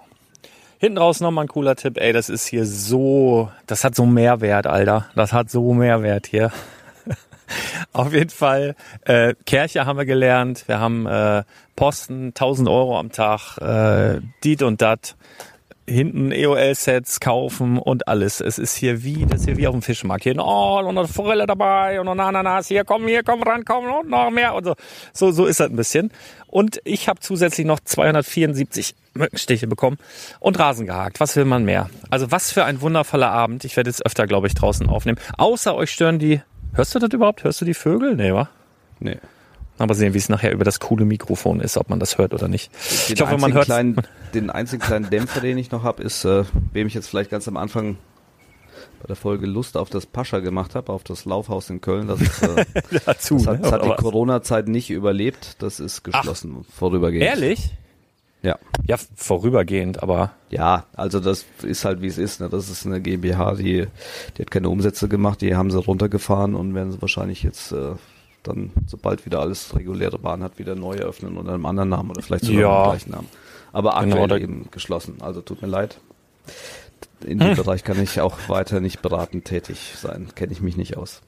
[0.79, 1.97] Hinten raus nochmal ein cooler Tipp.
[1.97, 5.07] Ey, das ist hier so, das hat so Mehrwert, Alter.
[5.15, 6.51] Das hat so Mehrwert hier.
[7.93, 8.75] Auf jeden Fall,
[9.05, 10.67] äh, Kirche haben wir gelernt.
[10.67, 11.43] Wir haben äh,
[11.75, 15.15] Posten, 1000 Euro am Tag, äh, dit und dat.
[15.89, 18.41] Hinten EOL-Sets kaufen und alles.
[18.41, 20.23] Es ist hier wie, das ist hier wie auf dem Fischmarkt.
[20.23, 22.67] Hier, oh, und eine Forelle dabei und eine Ananas.
[22.67, 24.75] Hier, komm, hier, komm ran, komm und noch mehr und so.
[25.13, 26.11] So, so ist das ein bisschen.
[26.47, 29.97] Und ich habe zusätzlich noch 274 Mückenstiche bekommen
[30.41, 31.21] und Rasen gehakt.
[31.21, 31.89] Was will man mehr?
[32.09, 33.63] Also was für ein wundervoller Abend.
[33.63, 35.19] Ich werde jetzt öfter, glaube ich, draußen aufnehmen.
[35.37, 36.41] Außer euch stören die.
[36.77, 37.43] Hörst du das überhaupt?
[37.43, 38.15] Hörst du die Vögel?
[38.15, 38.49] Nee, wa?
[38.99, 39.17] Nee.
[39.79, 42.47] Aber sehen, wie es nachher über das coole Mikrofon ist, ob man das hört oder
[42.47, 42.71] nicht.
[43.09, 43.65] Den ich hoffe, man hört.
[43.65, 43.95] Kleinen,
[44.35, 47.47] den einzigen kleinen Dämpfer, den ich noch habe, ist, äh, wem ich jetzt vielleicht ganz
[47.47, 47.97] am Anfang
[49.01, 52.07] bei der Folge Lust auf das Pascha gemacht habe, auf das Laufhaus in Köln.
[52.07, 52.65] Das, ist, äh,
[53.05, 53.37] dazu.
[53.37, 53.77] das hat, das ne?
[53.77, 55.55] hat die Corona-Zeit nicht überlebt.
[55.63, 57.25] Das ist geschlossen, vorübergehend.
[57.25, 57.71] Ehrlich?
[58.43, 58.57] Ja.
[58.85, 62.39] Ja, vorübergehend, aber Ja, also das ist halt wie es ist.
[62.39, 62.49] Ne?
[62.49, 63.87] Das ist eine GmbH, die,
[64.37, 67.93] die hat keine Umsätze gemacht, die haben sie runtergefahren und werden sie wahrscheinlich jetzt äh,
[68.43, 72.21] dann, sobald wieder alles reguläre Bahn hat, wieder neu eröffnen unter einem anderen Namen oder
[72.21, 72.89] vielleicht sogar Ja.
[72.91, 73.27] gleichen Namen.
[73.73, 75.17] Aber aktuell Genau, eben geschlossen.
[75.21, 75.99] Also tut mir leid.
[77.25, 80.29] In dem Bereich kann ich auch weiter nicht beratend tätig sein.
[80.35, 81.21] Kenne ich mich nicht aus.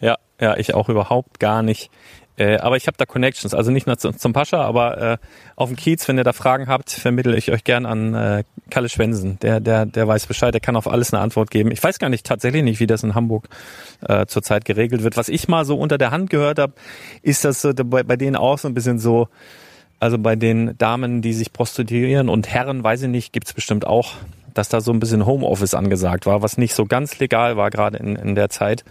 [0.00, 1.90] ja, ja, ich auch überhaupt gar nicht.
[2.36, 5.16] Äh, aber ich habe da Connections, also nicht nur zum, zum Pascha, aber äh,
[5.54, 8.88] auf dem Kiez, wenn ihr da Fragen habt, vermittle ich euch gern an äh, Kalle
[8.88, 9.38] Schwensen.
[9.40, 11.70] Der, der, der weiß Bescheid, der kann auf alles eine Antwort geben.
[11.70, 13.48] Ich weiß gar nicht tatsächlich nicht, wie das in Hamburg
[14.08, 15.16] äh, zurzeit geregelt wird.
[15.16, 16.72] Was ich mal so unter der Hand gehört habe,
[17.22, 19.28] ist das so bei, bei denen auch so ein bisschen so,
[20.00, 24.12] also bei den Damen, die sich prostituieren und Herren, weiß ich nicht, gibt's bestimmt auch,
[24.54, 27.98] dass da so ein bisschen Homeoffice angesagt war, was nicht so ganz legal war gerade
[27.98, 28.84] in, in der Zeit.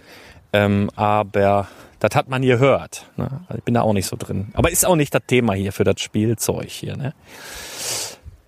[0.54, 1.68] Ähm, aber
[2.04, 3.06] das hat man gehört.
[3.16, 3.30] Ne?
[3.48, 4.50] Also ich bin da auch nicht so drin.
[4.56, 6.98] Aber ist auch nicht das Thema hier für das Spielzeug hier.
[6.98, 7.14] Ne?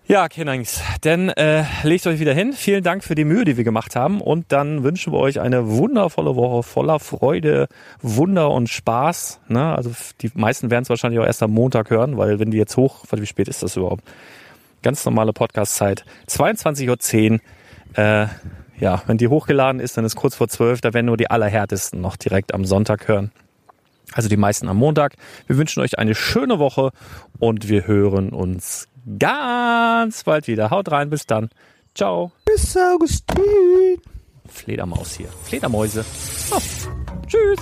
[0.08, 2.51] Ja, Kennings, dann äh, legt euch wieder hin.
[2.51, 4.20] Vielen Dank für die Mühe, die wir gemacht haben.
[4.20, 7.70] Und dann wünschen wir euch eine wundervolle Woche voller Freude,
[8.01, 9.39] Wunder und Spaß.
[9.47, 9.74] Ne?
[9.74, 12.76] Also die meisten werden es wahrscheinlich auch erst am Montag hören, weil wenn die jetzt
[12.76, 14.03] hoch, wie spät ist das überhaupt?
[14.84, 16.03] Ganz normale Podcast-Zeit.
[16.28, 17.39] 22.10 Uhr.
[18.03, 18.28] Äh,
[18.78, 20.82] ja, wenn die hochgeladen ist, dann ist kurz vor 12.
[20.82, 23.32] Da werden nur die allerhärtesten noch direkt am Sonntag hören.
[24.14, 25.16] Also die meisten am Montag.
[25.47, 26.91] Wir wünschen euch eine schöne Woche
[27.39, 28.88] und wir hören uns
[29.20, 30.70] ganz bald wieder.
[30.70, 31.49] Haut rein, bis dann.
[31.93, 32.32] Ciao.
[32.45, 34.01] Bis Augustin.
[34.47, 35.30] Fledermaus hier.
[35.43, 36.06] Fledermäuse.
[36.51, 36.60] Oh.
[37.28, 37.60] Tschüss.